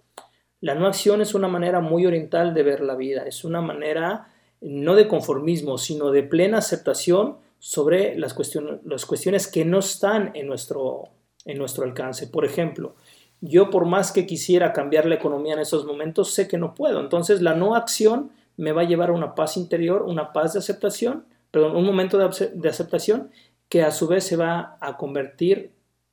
[0.61, 4.29] La no acción es una manera muy oriental de ver la vida, es una manera
[4.61, 10.31] no de conformismo, sino de plena aceptación sobre las, cuestiones, las cuestiones que no están
[10.33, 11.09] en nuestro,
[11.45, 12.27] en nuestro alcance.
[12.27, 12.95] Por ejemplo,
[13.41, 16.99] yo por más que quisiera cambiar la economía en esos momentos, sé que no puedo.
[16.99, 20.59] Entonces la no acción me va a llevar a una paz interior, una paz de
[20.59, 23.31] aceptación, perdón, un momento de, aceptación
[23.69, 25.71] que a su vez se va a convertir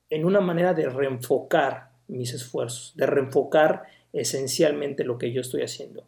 [0.09, 3.83] en una manera de reenfocar mis esfuerzos, de reenfocar
[4.15, 6.03] esencialmente lo que yo estoy haciendo.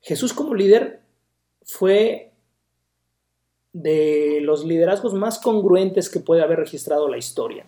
[0.00, 1.00] Jesús como líder
[1.64, 2.32] fue
[3.72, 7.66] de los liderazgos más congruentes que puede haber registrado la historia.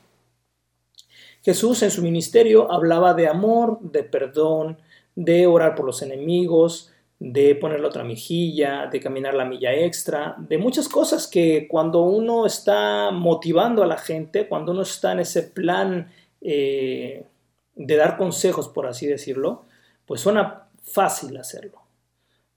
[1.42, 4.78] Jesús en su ministerio hablaba de amor, de perdón,
[5.14, 10.34] de orar por los enemigos, de poner la otra mejilla, de caminar la milla extra,
[10.38, 15.20] de muchas cosas que cuando uno está motivando a la gente, cuando uno está en
[15.20, 17.24] ese plan eh,
[17.74, 19.64] de dar consejos, por así decirlo,
[20.06, 21.82] pues suena fácil hacerlo.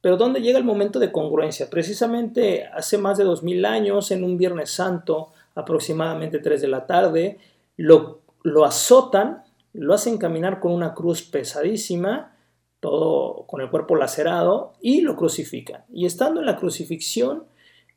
[0.01, 1.69] Pero ¿dónde llega el momento de congruencia?
[1.69, 6.85] Precisamente hace más de dos mil años, en un Viernes Santo, aproximadamente 3 de la
[6.85, 7.39] tarde,
[7.77, 9.43] lo, lo azotan,
[9.73, 12.35] lo hacen caminar con una cruz pesadísima,
[12.79, 15.83] todo con el cuerpo lacerado, y lo crucifican.
[15.91, 17.45] Y estando en la crucifixión,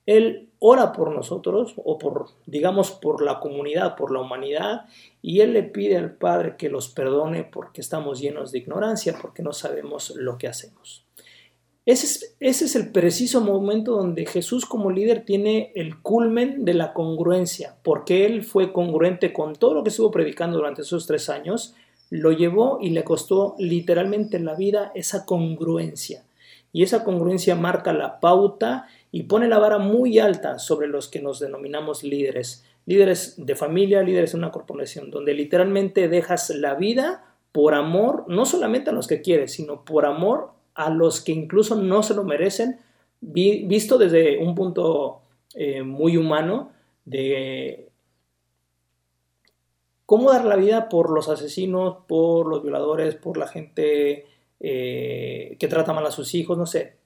[0.06, 4.86] él ora por nosotros, o por, digamos, por la comunidad, por la humanidad,
[5.22, 9.42] y él le pide al Padre que los perdone porque estamos llenos de ignorancia, porque
[9.42, 11.04] no sabemos lo que hacemos.
[11.86, 17.76] Ese es, el preciso momento donde Jesús como líder tiene el culmen de la congruencia,
[17.82, 21.74] porque él fue congruente con todo lo que estuvo predicando durante esos tres años,
[22.10, 26.22] lo llevó y le costó literalmente en la vida esa congruencia.
[26.72, 31.20] Y esa congruencia marca la pauta y pone la vara muy alta sobre los que
[31.20, 32.64] nos denominamos líderes.
[32.86, 38.46] Líderes de familia, líderes de una corporación, donde literalmente dejas la vida por amor, no
[38.46, 42.24] solamente a los que quieres, sino por amor a los que incluso no se lo
[42.24, 42.80] merecen,
[43.20, 45.22] visto desde un punto
[45.54, 46.72] eh, muy humano
[47.04, 47.90] de
[50.06, 54.26] cómo dar la vida por los asesinos, por los violadores, por la gente
[54.60, 56.99] eh, que trata mal a sus hijos, no sé.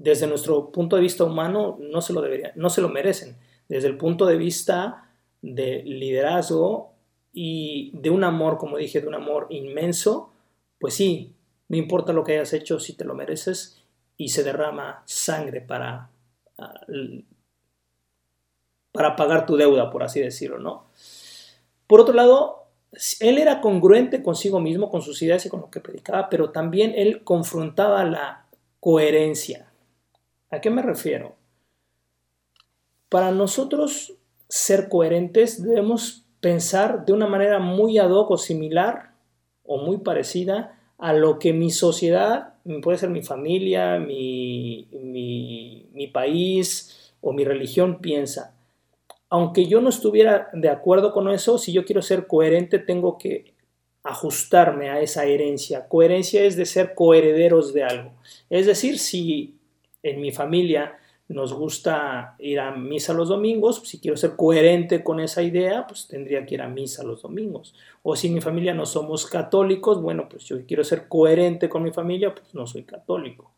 [0.00, 3.36] Desde nuestro punto de vista humano no se lo debería, no se lo merecen.
[3.68, 5.10] Desde el punto de vista
[5.42, 6.94] de liderazgo
[7.34, 10.32] y de un amor, como dije, de un amor inmenso,
[10.78, 11.34] pues sí,
[11.68, 13.82] no importa lo que hayas hecho, si te lo mereces,
[14.16, 16.08] y se derrama sangre para,
[16.56, 16.80] ah,
[18.90, 20.86] para pagar tu deuda, por así decirlo, ¿no?
[21.86, 22.68] Por otro lado,
[23.20, 26.94] él era congruente consigo mismo, con sus ideas y con lo que predicaba, pero también
[26.96, 28.46] él confrontaba la
[28.80, 29.69] coherencia.
[30.50, 31.36] ¿A qué me refiero?
[33.08, 34.14] Para nosotros
[34.48, 39.12] ser coherentes debemos pensar de una manera muy ad hoc o similar
[39.64, 47.14] o muy parecida a lo que mi sociedad, puede ser mi familia, mi, mi, país
[47.20, 48.54] o mi religión piensa.
[49.28, 53.54] Aunque yo no estuviera de acuerdo con eso, si yo quiero ser coherente, tengo que
[54.02, 55.86] ajustarme a esa herencia.
[55.88, 58.12] Coherencia es de ser coherederos de algo.
[58.50, 59.59] Es decir, si
[60.02, 60.98] en mi familia
[61.30, 66.08] nos gusta ir a misa los domingos, si quiero ser coherente con esa idea, pues
[66.08, 67.74] tendría que ir a misa los domingos.
[68.02, 71.84] O si en mi familia no somos católicos, bueno, pues yo quiero ser coherente con
[71.84, 73.52] mi familia, pues no soy católico.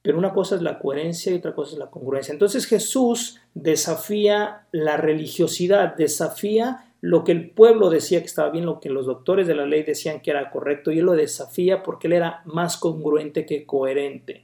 [0.00, 2.32] Pero una cosa es la coherencia y otra cosa es la congruencia.
[2.32, 8.80] Entonces Jesús desafía la religiosidad, desafía lo que el pueblo decía que estaba bien, lo
[8.80, 12.06] que los doctores de la ley decían que era correcto, y él lo desafía porque
[12.06, 14.43] él era más congruente que coherente.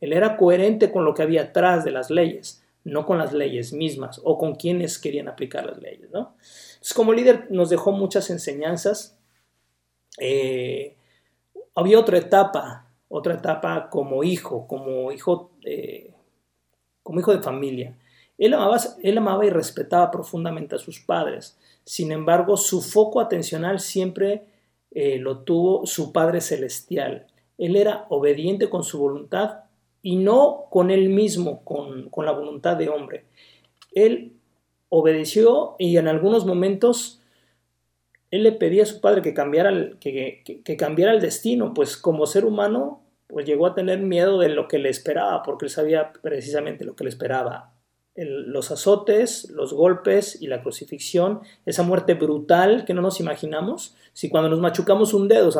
[0.00, 3.72] Él era coherente con lo que había atrás de las leyes, no con las leyes
[3.72, 6.10] mismas o con quienes querían aplicar las leyes.
[6.10, 6.34] ¿no?
[6.38, 9.16] Entonces, como líder nos dejó muchas enseñanzas.
[10.20, 10.96] Eh,
[11.74, 15.52] había otra etapa, otra etapa como hijo, como hijo,
[17.02, 17.96] como hijo de familia.
[18.38, 21.58] Él amaba, él amaba y respetaba profundamente a sus padres.
[21.84, 24.44] Sin embargo, su foco atencional siempre
[24.92, 27.26] eh, lo tuvo su Padre Celestial.
[27.58, 29.64] Él era obediente con su voluntad
[30.02, 33.24] y no con él mismo, con, la voluntad de hombre.
[33.92, 34.32] Él
[34.88, 37.20] obedeció y en algunos momentos
[38.30, 41.96] él le pedía a su padre que cambiara el, que, que, cambiara el destino, pues
[41.96, 45.70] como ser humano pues llegó a tener miedo de lo que le esperaba, porque él
[45.70, 47.74] sabía precisamente lo que le esperaba
[48.24, 53.94] los azotes, los golpes y la crucifixión, esa muerte brutal que no nos imaginamos.
[54.12, 55.50] Si cuando nos machucamos un dedo,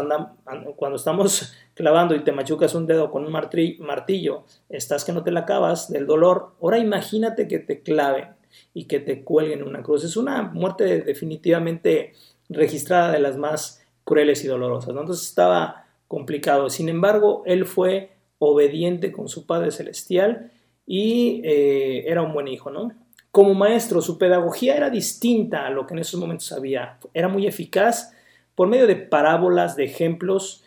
[0.77, 5.31] cuando estamos clavando y te machucas un dedo con un martillo, estás que no te
[5.31, 8.31] la acabas del dolor, ahora imagínate que te claven
[8.75, 10.05] y que te cuelguen en una cruz.
[10.05, 12.13] Es una muerte definitivamente
[12.49, 14.91] registrada de las más crueles y dolorosas.
[14.91, 16.71] Entonces estaba complicado.
[16.71, 20.51] Sin embargo, él fue obediente con su Padre Celestial
[20.91, 22.91] y eh, era un buen hijo, ¿no?
[23.31, 26.99] Como maestro, su pedagogía era distinta a lo que en esos momentos había.
[27.13, 28.15] Era muy eficaz
[28.55, 30.65] por medio de parábolas, de ejemplos.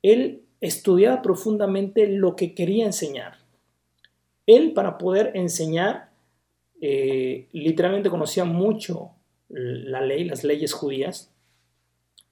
[0.00, 3.40] Él estudiaba profundamente lo que quería enseñar.
[4.46, 6.08] Él, para poder enseñar,
[6.80, 9.10] eh, literalmente conocía mucho
[9.50, 11.30] la ley, las leyes judías,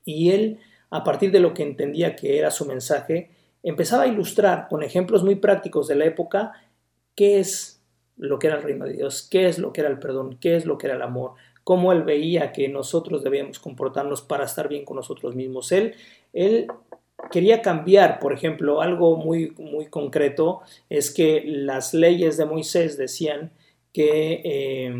[0.07, 0.59] y él,
[0.89, 3.31] a partir de lo que entendía que era su mensaje,
[3.63, 6.55] empezaba a ilustrar con ejemplos muy prácticos de la época
[7.21, 7.83] qué es
[8.17, 10.57] lo que era el reino de Dios, qué es lo que era el perdón, qué
[10.57, 11.33] es lo que era el amor,
[11.65, 15.71] cómo él veía que nosotros debíamos comportarnos para estar bien con nosotros mismos.
[15.71, 15.97] Él,
[16.33, 16.69] él
[17.31, 23.53] quería cambiar, por ejemplo, algo muy, muy concreto es que las leyes de Moisés decían
[23.93, 24.95] que eh,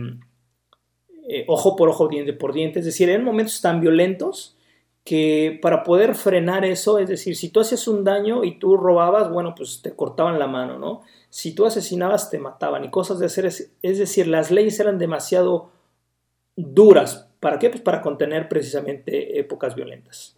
[1.27, 4.59] eh, ojo por ojo, diente por diente, es decir, en momentos tan violentos
[5.05, 9.31] que para poder frenar eso, es decir, si tú hacías un daño y tú robabas,
[9.31, 11.03] bueno, pues te cortaban la mano, ¿no?
[11.31, 14.99] Si tú asesinabas, te mataban y cosas de hacer, es, es decir, las leyes eran
[14.99, 15.71] demasiado
[16.57, 17.29] duras.
[17.41, 17.71] ¿Para qué?
[17.71, 20.37] Pues para contener precisamente épocas violentas.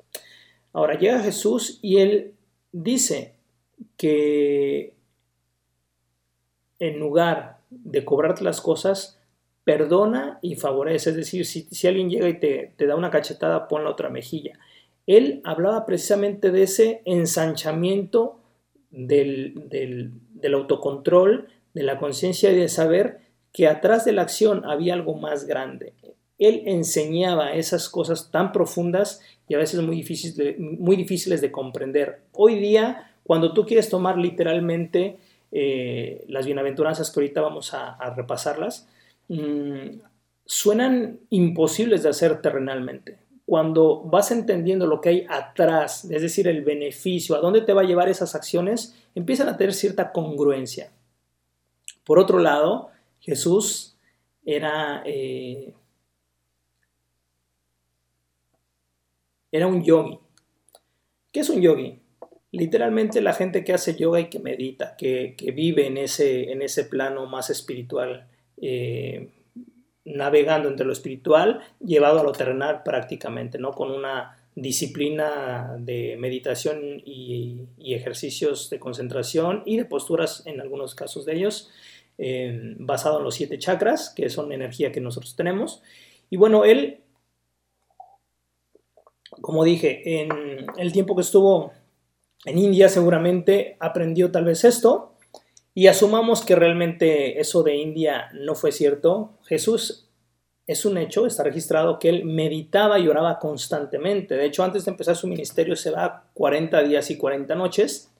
[0.72, 2.34] Ahora llega Jesús y él
[2.70, 3.34] dice
[3.96, 4.94] que
[6.78, 9.20] en lugar de cobrarte las cosas,
[9.64, 11.10] perdona y favorece.
[11.10, 14.58] Es decir, si, alguien llega y te, da una cachetada, pon la otra mejilla.
[15.06, 18.38] Él hablaba precisamente de ese ensanchamiento
[18.90, 23.20] del, del autocontrol, de la conciencia y de saber
[23.52, 25.94] que atrás de la acción había algo más grande.
[26.38, 31.52] Él enseñaba esas cosas tan profundas y a veces muy difíciles de, muy difíciles de
[31.52, 32.22] comprender.
[32.32, 35.18] Hoy día, cuando tú quieres tomar literalmente
[35.52, 38.88] eh, las bienaventuranzas que ahorita vamos a, repasarlas,
[39.34, 40.00] mm,
[40.44, 43.18] suenan imposibles de hacer terrenalmente.
[43.44, 47.82] Cuando vas entendiendo lo que hay atrás, es decir, el beneficio, a dónde te va
[47.82, 50.92] a llevar esas acciones, empiezan a tener cierta congruencia.
[52.04, 53.96] Por otro lado, Jesús
[54.44, 55.74] era eh,
[59.52, 60.18] era un yogi.
[61.30, 62.00] ¿Qué es un yogi?
[62.50, 66.84] Literalmente la gente que hace yoga y que medita, que, vive en ese, en ese
[66.84, 68.28] plano más espiritual,
[68.62, 69.28] eh,
[70.06, 73.72] navegando entre lo espiritual, llevado a lo terrenal prácticamente, ¿no?
[73.72, 81.26] Con una disciplina de meditación y, ejercicios de concentración y de posturas en algunos casos
[81.26, 81.70] de ellos,
[82.78, 85.82] basado en los siete chakras, que son energía que nosotros tenemos.
[86.30, 87.02] Y bueno, él
[89.40, 91.72] como dije, en el tiempo que estuvo
[92.44, 95.11] en India seguramente aprendió tal vez esto
[95.74, 99.38] y asumamos que realmente eso de India no fue cierto.
[99.44, 100.08] Jesús
[100.66, 104.36] es un hecho, está registrado que él meditaba y oraba constantemente.
[104.36, 108.10] De hecho, antes de empezar su ministerio se va 40 días y 40 noches.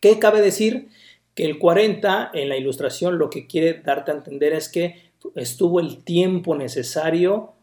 [0.00, 0.88] ¿Qué cabe decir?
[1.34, 5.80] Que el 40 en la ilustración lo que quiere darte a entender es que estuvo
[5.80, 7.54] el tiempo necesario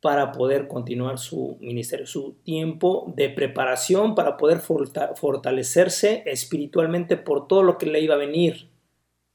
[0.00, 7.62] para poder continuar su ministerio, su tiempo de preparación para poder fortalecerse espiritualmente por todo
[7.62, 8.68] lo que le iba a venir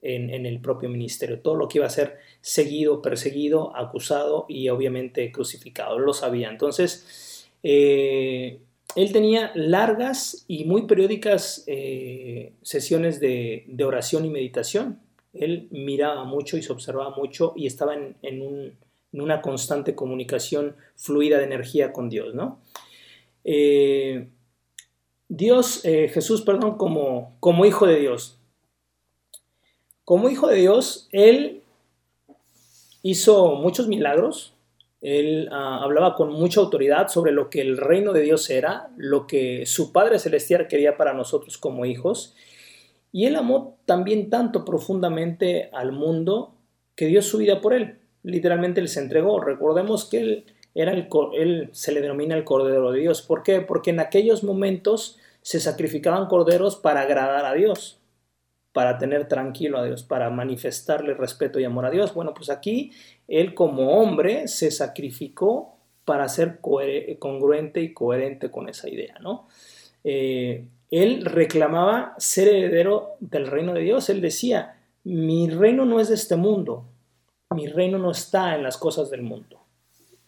[0.02, 5.32] en, el propio ministerio, todo lo que iba a ser seguido, perseguido, acusado y obviamente
[5.32, 6.50] crucificado, lo sabía.
[6.50, 8.62] Entonces, eh,
[8.96, 15.00] él tenía largas y muy periódicas eh, sesiones de, oración y meditación.
[15.34, 18.74] Él miraba mucho y se observaba mucho y estaba en un
[19.14, 22.60] en una constante comunicación fluida de energía con Dios, ¿no?
[23.44, 24.28] Eh,
[25.28, 28.38] Dios, eh, Jesús, perdón, como, hijo de Dios.
[30.04, 31.64] Como hijo de Dios, Él
[33.02, 34.54] hizo muchos milagros,
[35.02, 39.26] Él ah, hablaba con mucha autoridad sobre lo que el reino de Dios era, lo
[39.26, 42.36] que su Padre Celestial quería para nosotros como hijos,
[43.14, 46.56] y Él amó también tanto profundamente al mundo
[46.96, 49.40] que dio su vida por Él literalmente se entregó.
[49.40, 50.46] Recordemos que él,
[50.76, 53.22] era el, él se le denomina el Cordero de Dios.
[53.22, 53.62] ¿Por qué?
[53.62, 58.00] Porque en aquellos momentos se sacrificaban corderos para agradar a Dios,
[58.74, 62.14] para tener tranquilo a Dios, para manifestarle respeto y amor a Dios.
[62.14, 62.92] Bueno, pues aquí
[63.28, 66.60] él como hombre se sacrificó para ser
[67.20, 69.48] congruente y coherente con esa idea, ¿no?
[70.04, 74.10] Eh, él reclamaba ser heredero del reino de Dios.
[74.10, 76.86] Él decía, mi reino no es de este mundo,
[77.52, 79.60] mi reino no está en las cosas del mundo.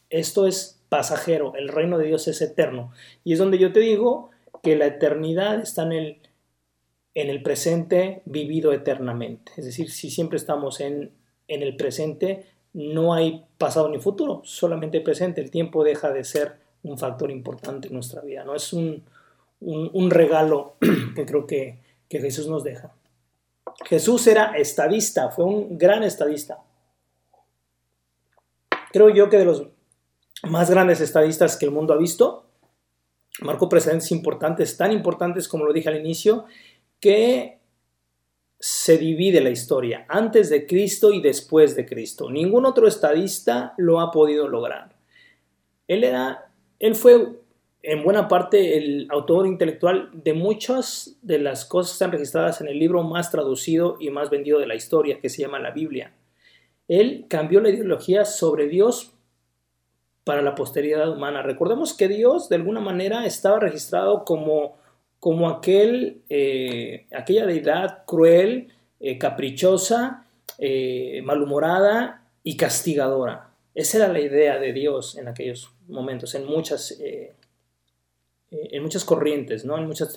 [0.09, 2.91] Esto es pasajero, el reino de Dios es eterno.
[3.23, 4.29] Y es donde yo te digo
[4.61, 6.17] que la eternidad está en el,
[7.15, 9.51] en el presente vivido eternamente.
[9.57, 11.11] Es decir, si siempre estamos en,
[11.47, 15.41] en el presente, no hay pasado ni futuro, solamente presente.
[15.41, 18.53] El tiempo deja de ser un factor importante en nuestra vida, ¿no?
[18.53, 19.03] Es un,
[19.61, 20.75] un regalo
[21.15, 22.93] que creo que, que Jesús nos deja.
[23.85, 26.59] Jesús era estadista, fue un gran estadista
[28.93, 29.67] creo yo que de los
[30.43, 32.45] más grandes estadistas que el mundo ha visto,
[33.41, 36.45] marcó precedentes importantes, tan importantes como lo dije al inicio,
[36.99, 37.59] que
[38.59, 42.29] se divide la historia antes de Cristo y después de Cristo.
[42.29, 44.95] Ningún otro estadista lo ha podido lograr.
[45.87, 47.39] Él era, él fue
[47.81, 52.67] en buena parte el autor intelectual de muchas de las cosas que están registradas en
[52.67, 56.13] el libro más traducido y más vendido de la historia, que se llama la Biblia.
[56.87, 59.13] Él cambió la ideología sobre Dios
[60.23, 61.41] para la posteridad humana.
[61.41, 64.77] Recordemos que Dios de alguna manera estaba registrado como
[65.23, 70.25] como aquel, eh, aquella deidad cruel, eh, caprichosa,
[70.57, 73.49] eh, malhumorada y castigadora.
[73.73, 76.99] Esa era la idea de Dios en aquellos momentos, en muchas,
[78.51, 79.77] en muchas corrientes, ¿no?
[79.77, 80.13] en muchas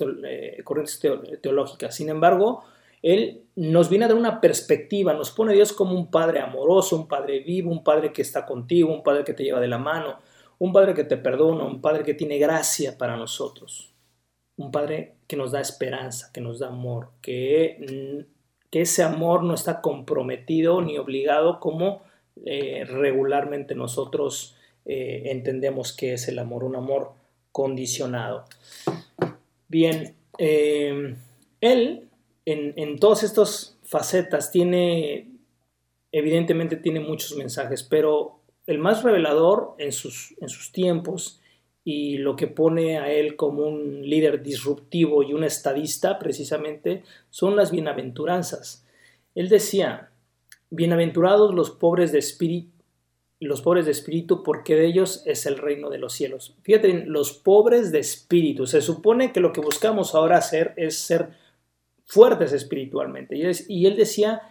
[0.65, 0.99] corrientes
[1.41, 1.95] teológicas.
[1.95, 2.65] Sin embargo,
[3.01, 6.95] Él nos viene a dar una perspectiva, nos pone a Dios como un Padre amoroso,
[6.95, 9.77] un Padre vivo, un Padre que está contigo, un Padre que te lleva de la
[9.77, 10.19] mano,
[10.59, 13.93] un Padre que te perdona, un Padre que tiene gracia para nosotros
[14.57, 18.25] un Padre que nos da esperanza, que nos da amor, que,
[18.71, 22.03] ese amor no está comprometido ni obligado como
[22.45, 27.13] eh, regularmente nosotros eh, entendemos que es el amor, un amor
[27.51, 28.45] condicionado.
[29.67, 31.15] Bien, eh,
[31.59, 32.06] él
[32.47, 35.31] en, en todas estas facetas tiene,
[36.13, 41.41] evidentemente tiene muchos mensajes, pero el más revelador en sus, en sus tiempos
[41.83, 47.57] y lo que pone a él como un líder disruptivo y un estadista precisamente son
[47.57, 48.85] las bienaventuranzas.
[49.35, 50.11] Él decía,
[50.69, 52.71] bienaventurados los pobres de espíritu,
[53.41, 56.55] los pobres de espíritu, porque de ellos es el reino de los cielos.
[56.63, 58.67] Fíjate, los pobres de espíritu.
[58.67, 61.29] Se supone que lo que buscamos ahora hacer es ser
[62.07, 63.37] fuertes espiritualmente.
[63.67, 64.41] Y él decía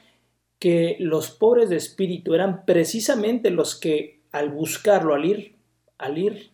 [0.59, 5.55] que los pobres de espíritu eran precisamente los que al buscarlo, al ir,
[5.99, 6.51] al ir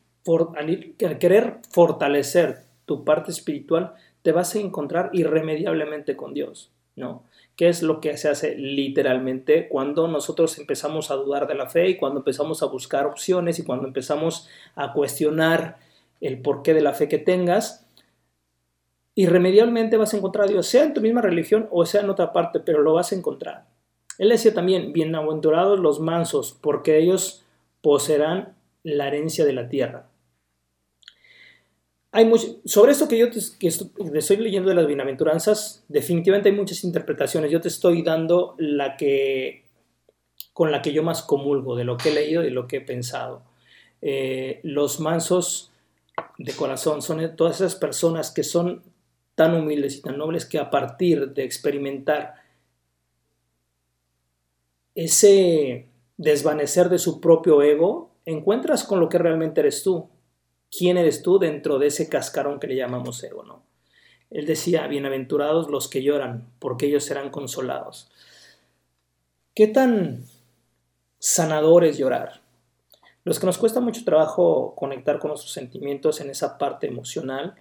[1.04, 7.24] al querer fortalecer tu parte espiritual, te vas a encontrar irremediablemente con Dios, ¿no?
[7.56, 11.88] ¿Qué es lo que se hace literalmente cuando nosotros empezamos a dudar de la fe
[11.88, 15.76] y cuando empezamos a buscar opciones y cuando empezamos a cuestionar
[16.20, 17.81] el porqué de la fe que tengas?
[19.14, 22.32] Irremediablemente vas a encontrar a Dios, sea en tu misma religión o sea en otra
[22.32, 23.66] parte, pero lo vas a encontrar.
[24.18, 27.44] Él decía también, bienaventurados los mansos, porque ellos
[27.80, 30.12] poseerán la herencia de la tierra
[32.66, 33.38] sobre esto que yo te,
[34.18, 37.50] estoy leyendo de las bienaventuranzas, definitivamente hay muchas interpretaciones.
[37.50, 39.62] Yo te estoy dando la que
[40.52, 42.76] con la que yo más comulgo de lo que he leído y de lo que
[42.76, 43.42] he pensado.
[44.02, 45.70] Eh, los mansos
[46.36, 48.82] de corazón son todas esas personas que son
[49.42, 52.34] tan humildes y tan nobles que a partir de experimentar
[54.94, 60.08] ese desvanecer de su propio ego, encuentras con lo que realmente eres tú
[60.70, 63.64] quién eres tú dentro de ese cascarón que le llamamos ego, ¿no?
[64.30, 68.12] Él decía, bienaventurados los que lloran, porque ellos serán consolados.
[69.56, 70.24] ¿Qué tan
[71.18, 72.42] sanador es llorar?
[73.24, 77.56] Los que nos cuesta mucho trabajo conectar con nuestros sentimientos en esa parte emocional,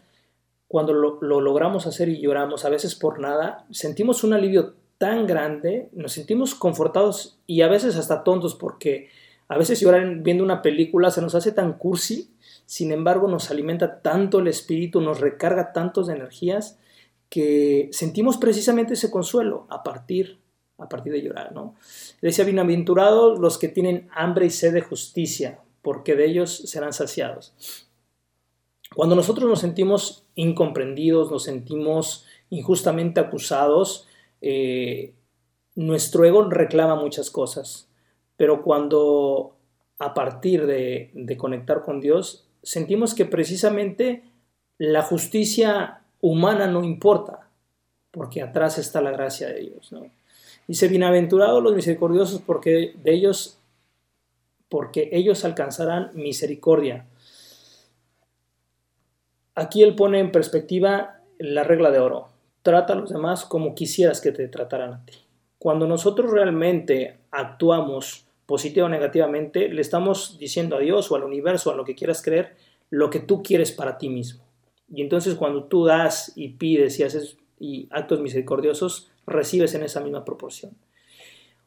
[0.72, 5.28] cuando lo, lo, logramos hacer y lloramos, a veces por nada, sentimos un alivio tan
[5.28, 9.09] grande, nos sentimos confortados y a veces hasta tontos porque
[9.49, 12.32] a veces llorar viendo una película se nos hace tan cursi
[12.72, 16.80] sin embargo nos alimenta tanto el espíritu, nos recarga tantos de energías
[17.28, 20.39] que sentimos precisamente ese consuelo a partir,
[20.78, 21.76] a partir de llorar, ¿no?
[22.22, 27.53] Decía, bienaventurados los que tienen hambre y sed de justicia, porque de ellos serán saciados.
[28.95, 34.07] Cuando nosotros nos sentimos incomprendidos, nos sentimos injustamente acusados,
[34.41, 35.13] eh,
[35.75, 37.87] nuestro ego reclama muchas cosas,
[38.35, 39.55] pero cuando
[39.99, 44.23] a partir de, conectar con Dios, sentimos que precisamente
[44.77, 47.47] la justicia humana no importa,
[48.09, 49.93] porque atrás está la gracia de Dios.
[50.67, 53.59] Dice, bienaventurados los misericordiosos, porque de ellos,
[54.69, 57.05] porque ellos alcanzarán misericordia.
[59.55, 62.29] Aquí él pone en perspectiva la regla de oro.
[62.61, 65.13] Trata a los demás como quisieras que te trataran a ti.
[65.57, 71.71] Cuando nosotros realmente actuamos positivo o negativamente, le estamos diciendo a Dios o al universo,
[71.71, 72.55] a lo que quieras creer,
[72.89, 74.43] lo que tú quieres para ti mismo.
[74.93, 77.37] Y entonces cuando tú das y pides y haces
[77.91, 80.73] actos misericordiosos, recibes en esa misma proporción.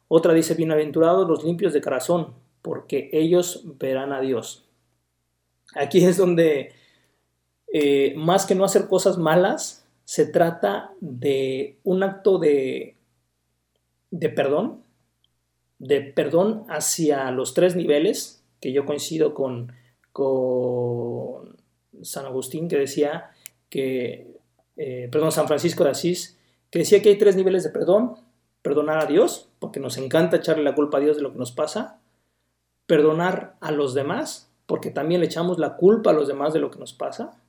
[0.07, 4.65] Otra dice, bienaventurados los limpios de corazón, porque ellos verán a Dios.
[5.73, 6.73] Aquí es donde,
[7.77, 12.95] eh, más que no hacer cosas malas, se trata de un acto de,
[14.11, 14.81] de perdón,
[15.77, 19.73] de perdón hacia los tres niveles, que yo coincido con,
[20.13, 21.57] con
[22.01, 23.31] San Agustín, que decía
[23.69, 24.37] que,
[24.77, 26.39] eh, perdón, San Francisco de Asís,
[26.71, 28.15] que decía que hay tres niveles de perdón.
[28.61, 31.51] Perdonar a Dios, porque nos encanta echarle la culpa a Dios de lo que nos
[31.51, 31.99] pasa.
[32.87, 36.71] Perdonar a los demás, porque también le echamos la culpa a los demás de lo
[36.71, 37.41] que nos pasa.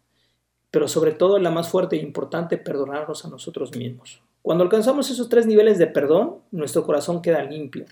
[0.76, 4.20] Pero sobre todo, la más fuerte e importante, perdonarnos a nosotros mismos.
[4.42, 7.86] Cuando alcanzamos esos tres niveles de perdón, nuestro corazón queda limpio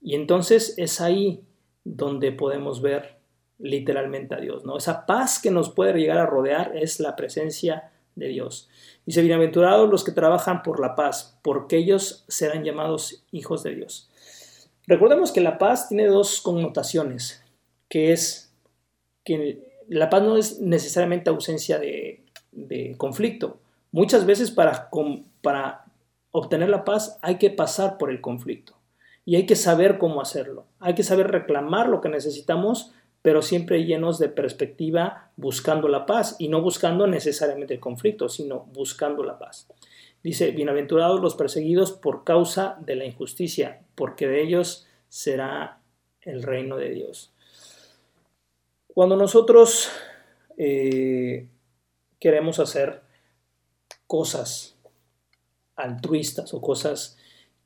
[0.00, 1.44] y entonces es ahí
[1.84, 3.18] donde podemos ver
[3.60, 4.76] literalmente a Dios, ¿no?
[4.76, 8.68] Esa paz que nos puede llegar a rodear es la presencia de Dios.
[9.06, 14.10] Dice, bienaventurados los que trabajan por la paz, porque ellos serán llamados hijos de Dios.
[14.88, 17.44] Recordemos que la paz tiene dos connotaciones,
[17.88, 18.52] que es
[19.24, 22.24] que la paz no es necesariamente ausencia de,
[22.96, 23.58] conflicto.
[23.92, 24.88] Muchas veces para,
[25.42, 25.84] para
[26.30, 28.76] obtener la paz hay que pasar por el conflicto
[29.24, 30.66] y hay que saber cómo hacerlo.
[30.80, 36.36] Hay que saber reclamar lo que necesitamos, pero siempre llenos de perspectiva buscando la paz
[36.38, 39.68] y no buscando necesariamente el conflicto, sino buscando la paz.
[40.22, 45.80] Dice, bienaventurados los perseguidos por causa de la injusticia, porque de ellos será
[46.22, 47.32] el reino de Dios.
[48.94, 49.90] Cuando nosotros
[50.56, 51.48] eh,
[52.18, 53.02] queremos hacer
[54.06, 54.76] cosas
[55.76, 57.16] altruistas o cosas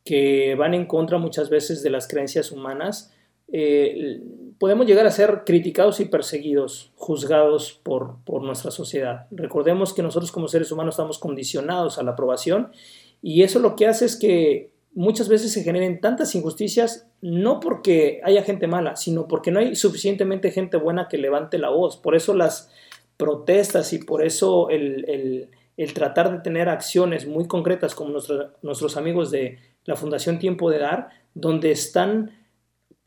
[0.05, 3.13] que van en contra muchas veces de las creencias humanas,
[3.55, 4.21] eh,
[4.59, 9.27] podemos llegar a ser criticados y perseguidos, juzgados por, por, nuestra sociedad.
[9.31, 12.73] Recordemos que nosotros como seres humanos estamos condicionados a la aprobación
[13.21, 18.21] y eso lo que hace es que muchas veces se generen tantas injusticias no porque
[18.25, 21.97] haya gente mala, sino porque no hay suficientemente gente buena que levante la voz.
[21.97, 22.71] Por eso las
[23.17, 25.49] protestas y por eso el,
[25.95, 28.19] tratar de tener acciones muy concretas como
[28.63, 32.33] nuestros amigos de la Fundación Tiempo de Dar, donde están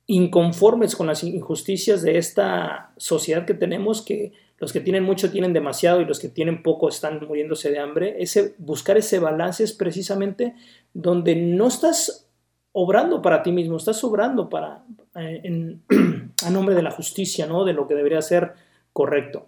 [0.08, 5.54] inconformes con las injusticias de esta sociedad que tenemos, que los que tienen mucho tienen
[5.54, 8.16] demasiado y los que tienen poco están muriéndose de hambre.
[8.20, 10.56] Ese, buscar ese balance es precisamente
[10.94, 12.30] donde no estás
[12.72, 14.84] obrando para ti mismo, estás obrando para,
[15.16, 15.78] eh,
[16.46, 17.66] a nombre de la justicia, ¿no?
[17.66, 18.54] de lo que debería ser
[18.94, 19.48] correcto.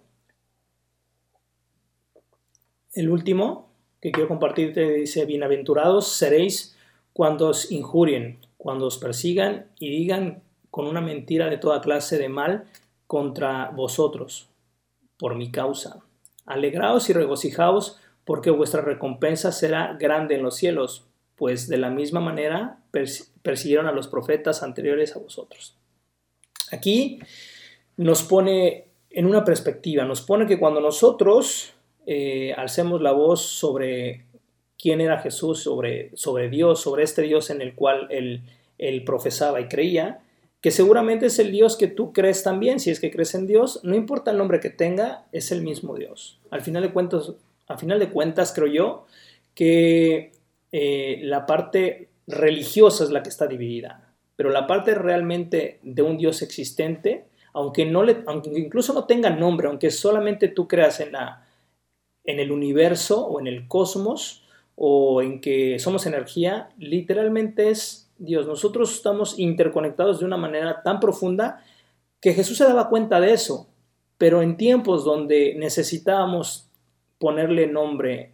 [2.92, 3.68] El último
[4.00, 6.76] que quiero compartirte dice, bienaventurados seréis
[7.12, 12.28] cuando os injurien, cuando os persigan y digan con una mentira de toda clase de
[12.28, 12.64] mal
[13.06, 14.48] contra vosotros,
[15.18, 16.00] por mi causa.
[16.46, 21.06] Alegraos y regocijaos, porque vuestra recompensa será grande en los cielos,
[21.36, 22.78] pues de la misma manera
[23.42, 25.76] persiguieron a los profetas anteriores a vosotros.
[26.72, 27.20] Aquí
[27.96, 31.72] nos pone en una perspectiva, nos pone que cuando nosotros
[32.06, 34.26] eh, alcemos la voz sobre
[34.78, 40.20] quién era Jesús, sobre, Dios, sobre este Dios en el cual él profesaba y creía,
[40.60, 43.80] que seguramente es el Dios que tú crees también, si es que crees en Dios,
[43.84, 46.40] no importa el nombre que tenga, es el mismo Dios.
[46.50, 47.32] Al final de cuentas,
[47.68, 49.06] al final de cuentas creo yo
[49.54, 50.32] que
[50.72, 56.16] eh, la parte religiosa es la que está dividida, pero la parte realmente de un
[56.18, 61.12] Dios existente, aunque, no le, aunque incluso no tenga nombre, aunque solamente tú creas en,
[61.12, 61.46] la,
[62.24, 64.44] en el universo o en el cosmos
[64.74, 68.46] o en que somos energía, literalmente es Dios.
[68.46, 71.62] Nosotros estamos interconectados de una manera tan profunda
[72.20, 73.68] que Jesús se daba cuenta de eso,
[74.16, 76.68] pero en tiempos donde necesitábamos
[77.18, 78.32] ponerle nombre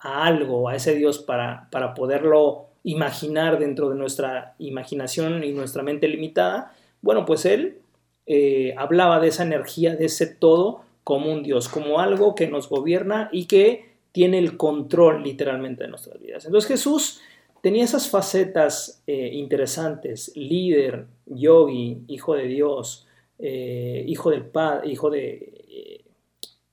[0.00, 5.82] a algo, a ese Dios, para, para poderlo imaginar dentro de nuestra imaginación y nuestra
[5.82, 6.72] mente limitada,
[7.02, 7.78] bueno, pues él
[8.26, 12.68] eh, hablaba de esa energía, de ese todo, como un Dios, como algo que nos
[12.68, 16.44] gobierna y que tiene el control literalmente de nuestras vidas.
[16.44, 17.20] Entonces Jesús
[17.62, 23.06] tenía esas facetas eh, interesantes, líder, yogi, hijo de Dios,
[23.38, 25.64] eh, hijo del Padre, hijo de...
[25.68, 26.04] Eh,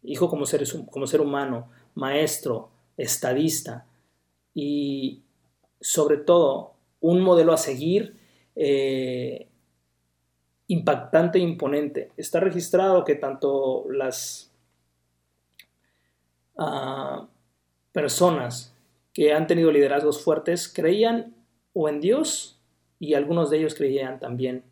[0.03, 3.87] hijo como ser, como ser humano, maestro, estadista
[4.53, 5.21] y
[5.81, 8.15] sobre todo un modelo a seguir
[10.67, 12.11] impactante e imponente.
[12.17, 14.51] Está registrado que tanto las
[16.57, 17.27] ah,
[17.91, 18.74] personas
[19.15, 21.33] que han tenido liderazgos fuertes creían
[21.71, 22.61] o en Dios
[22.99, 24.65] y algunos de ellos creían también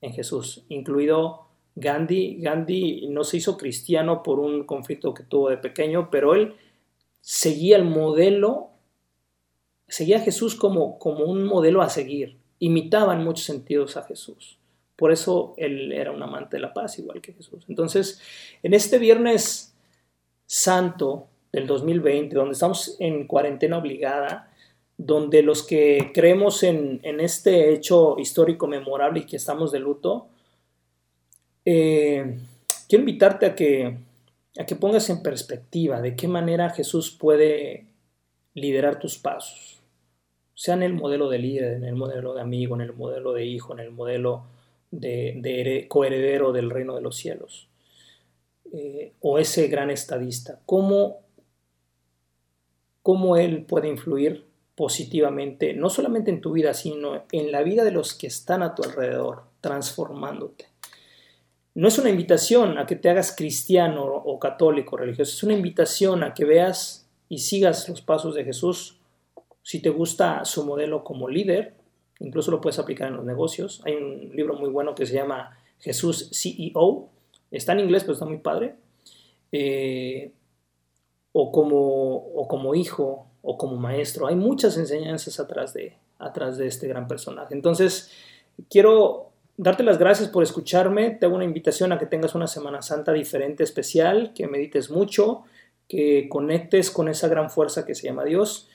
[0.00, 2.40] en Jesús, incluido Gandhi.
[2.40, 6.54] Gandhi no se hizo cristiano por un conflicto que tuvo de pequeño, pero él
[7.20, 8.70] seguía el modelo,
[9.86, 14.58] seguía a Jesús como, como un modelo a seguir, imitaba en muchos sentidos a Jesús.
[14.96, 17.64] Por eso él era un amante de la paz, igual que Jesús.
[17.68, 18.18] Entonces,
[18.62, 19.74] en este viernes
[20.46, 24.50] santo, del 2020, donde estamos en cuarentena obligada,
[24.96, 30.28] donde los que creemos en, este hecho histórico memorable y que estamos de luto,
[31.64, 32.38] eh,
[32.88, 33.96] quiero invitarte a que,
[34.58, 37.86] a que pongas en perspectiva de qué manera Jesús puede
[38.54, 39.80] liderar tus pasos,
[40.54, 43.46] sea en el modelo de líder, en el modelo de amigo, en el modelo de
[43.46, 44.44] hijo, en el modelo
[44.90, 47.68] de, coheredero del reino de los cielos,
[48.72, 50.60] eh, o ese gran estadista.
[50.66, 51.20] ¿Cómo
[53.02, 57.90] cómo Él puede influir positivamente, no solamente en tu vida, sino en la vida de
[57.90, 60.68] los que están a tu alrededor, transformándote.
[61.74, 66.22] No es una invitación a que te hagas cristiano o católico religioso, es una invitación
[66.22, 68.96] a que veas y sigas los pasos de Jesús.
[69.62, 71.74] Si te gusta su modelo como líder,
[72.18, 73.82] incluso lo puedes aplicar en los negocios.
[73.84, 77.08] Hay un libro muy bueno que se llama Jesús CEO.
[77.50, 78.74] Está en inglés, pero está muy padre.
[79.52, 80.32] Eh,
[81.32, 84.26] o, como, o como hijo o como maestro.
[84.26, 87.54] Hay muchas enseñanzas atrás de, atrás de este gran personaje.
[87.54, 88.10] Entonces,
[88.68, 91.10] quiero darte las gracias por escucharme.
[91.10, 95.44] Te hago una invitación a que tengas una Semana Santa diferente, especial, que medites mucho,
[95.88, 98.68] que conectes con esa gran fuerza que se llama Dios.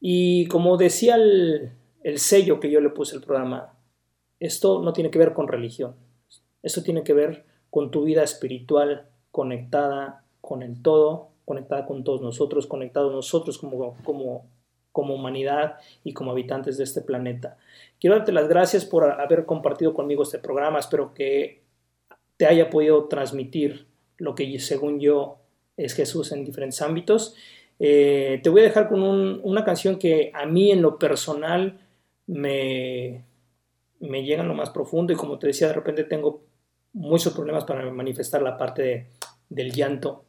[0.00, 3.74] Y como decía el, el sello que yo le puse al programa,
[4.40, 5.96] esto no tiene que ver con religión.
[6.62, 12.20] Esto tiene que ver con tu vida espiritual conectada con el todo, conectada con todos
[12.20, 14.50] nosotros, conectados nosotros como, como,
[14.92, 17.56] como humanidad y como habitantes de este planeta.
[17.98, 20.80] Quiero darte las gracias por haber compartido conmigo este programa.
[20.80, 21.62] Espero que
[22.36, 23.86] te haya podido transmitir
[24.18, 25.38] lo que según yo
[25.76, 27.36] es Jesús en diferentes ámbitos.
[27.78, 31.78] Eh, te voy a dejar con una canción que a mí en lo personal
[32.26, 33.24] me,
[34.00, 36.42] me llega en lo más profundo y como te decía, de repente tengo
[36.92, 39.06] muchos problemas para manifestar la parte
[39.48, 40.25] del llanto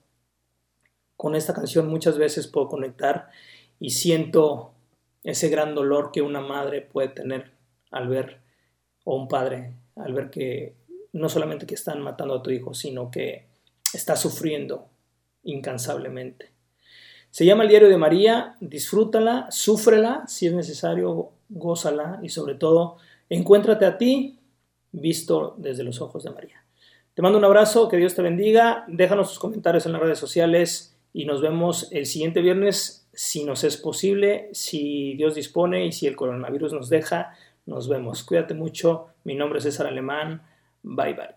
[1.18, 3.30] con esta canción muchas veces puedo conectar
[3.80, 4.72] y siento
[5.24, 7.52] ese gran dolor que una madre puede tener
[7.92, 8.40] al ver,
[9.04, 10.76] o un padre, al ver que
[11.14, 13.46] no solamente que están matando a tu hijo, sino que
[13.94, 14.88] está sufriendo
[15.44, 16.52] incansablemente.
[17.32, 22.98] Se llama el diario de María, disfrútala, súfrela, si es necesario, gózala y sobre todo,
[23.30, 24.40] encuéntrate a ti
[24.92, 26.64] visto desde los ojos de María.
[27.14, 30.97] Te mando un abrazo, que Dios te bendiga, déjanos tus comentarios en las redes sociales
[31.18, 36.06] y nos vemos el siguiente viernes si nos es posible, si Dios dispone y si
[36.06, 37.34] el coronavirus nos deja.
[37.66, 38.22] Nos vemos.
[38.22, 39.08] Cuídate mucho.
[39.24, 40.44] Mi nombre es César Alemán.
[40.84, 41.37] Bye bye.